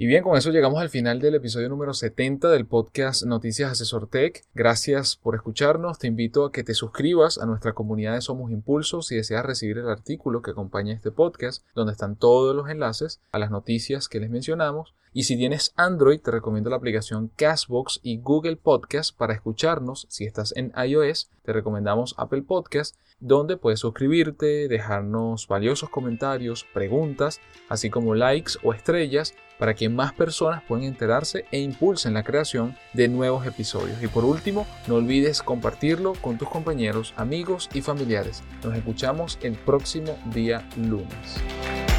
Y 0.00 0.06
bien, 0.06 0.22
con 0.22 0.36
eso 0.36 0.52
llegamos 0.52 0.80
al 0.80 0.90
final 0.90 1.20
del 1.20 1.34
episodio 1.34 1.68
número 1.68 1.92
70 1.92 2.50
del 2.50 2.66
podcast 2.66 3.24
Noticias 3.24 3.72
Asesor 3.72 4.06
Tech. 4.08 4.44
Gracias 4.54 5.16
por 5.16 5.34
escucharnos. 5.34 5.98
Te 5.98 6.06
invito 6.06 6.44
a 6.44 6.52
que 6.52 6.62
te 6.62 6.72
suscribas 6.74 7.36
a 7.36 7.46
nuestra 7.46 7.72
comunidad 7.72 8.14
de 8.14 8.20
Somos 8.20 8.52
Impulsos 8.52 9.08
si 9.08 9.16
deseas 9.16 9.44
recibir 9.44 9.76
el 9.78 9.88
artículo 9.88 10.40
que 10.40 10.52
acompaña 10.52 10.94
este 10.94 11.10
podcast, 11.10 11.64
donde 11.74 11.94
están 11.94 12.14
todos 12.14 12.54
los 12.54 12.70
enlaces 12.70 13.20
a 13.32 13.40
las 13.40 13.50
noticias 13.50 14.08
que 14.08 14.20
les 14.20 14.30
mencionamos. 14.30 14.94
Y 15.12 15.24
si 15.24 15.36
tienes 15.36 15.72
Android, 15.74 16.20
te 16.20 16.30
recomiendo 16.30 16.70
la 16.70 16.76
aplicación 16.76 17.32
Castbox 17.34 17.98
y 18.04 18.18
Google 18.18 18.54
Podcast 18.54 19.18
para 19.18 19.34
escucharnos. 19.34 20.06
Si 20.10 20.26
estás 20.26 20.54
en 20.54 20.72
iOS, 20.76 21.28
te 21.42 21.52
recomendamos 21.52 22.14
Apple 22.18 22.42
Podcast 22.42 22.94
donde 23.18 23.56
puedes 23.56 23.80
suscribirte, 23.80 24.68
dejarnos 24.68 25.48
valiosos 25.48 25.90
comentarios, 25.90 26.64
preguntas, 26.72 27.40
así 27.68 27.90
como 27.90 28.14
likes 28.14 28.52
o 28.62 28.72
estrellas 28.72 29.34
para 29.58 29.74
que 29.74 29.88
más 29.88 30.12
personas 30.12 30.62
puedan 30.66 30.84
enterarse 30.84 31.44
e 31.50 31.60
impulsen 31.60 32.14
la 32.14 32.22
creación 32.22 32.76
de 32.92 33.08
nuevos 33.08 33.46
episodios. 33.46 34.02
Y 34.02 34.06
por 34.06 34.24
último, 34.24 34.66
no 34.86 34.94
olvides 34.96 35.42
compartirlo 35.42 36.14
con 36.14 36.38
tus 36.38 36.48
compañeros, 36.48 37.12
amigos 37.16 37.68
y 37.74 37.82
familiares. 37.82 38.42
Nos 38.64 38.76
escuchamos 38.76 39.38
el 39.42 39.54
próximo 39.54 40.18
día 40.32 40.66
lunes. 40.76 41.97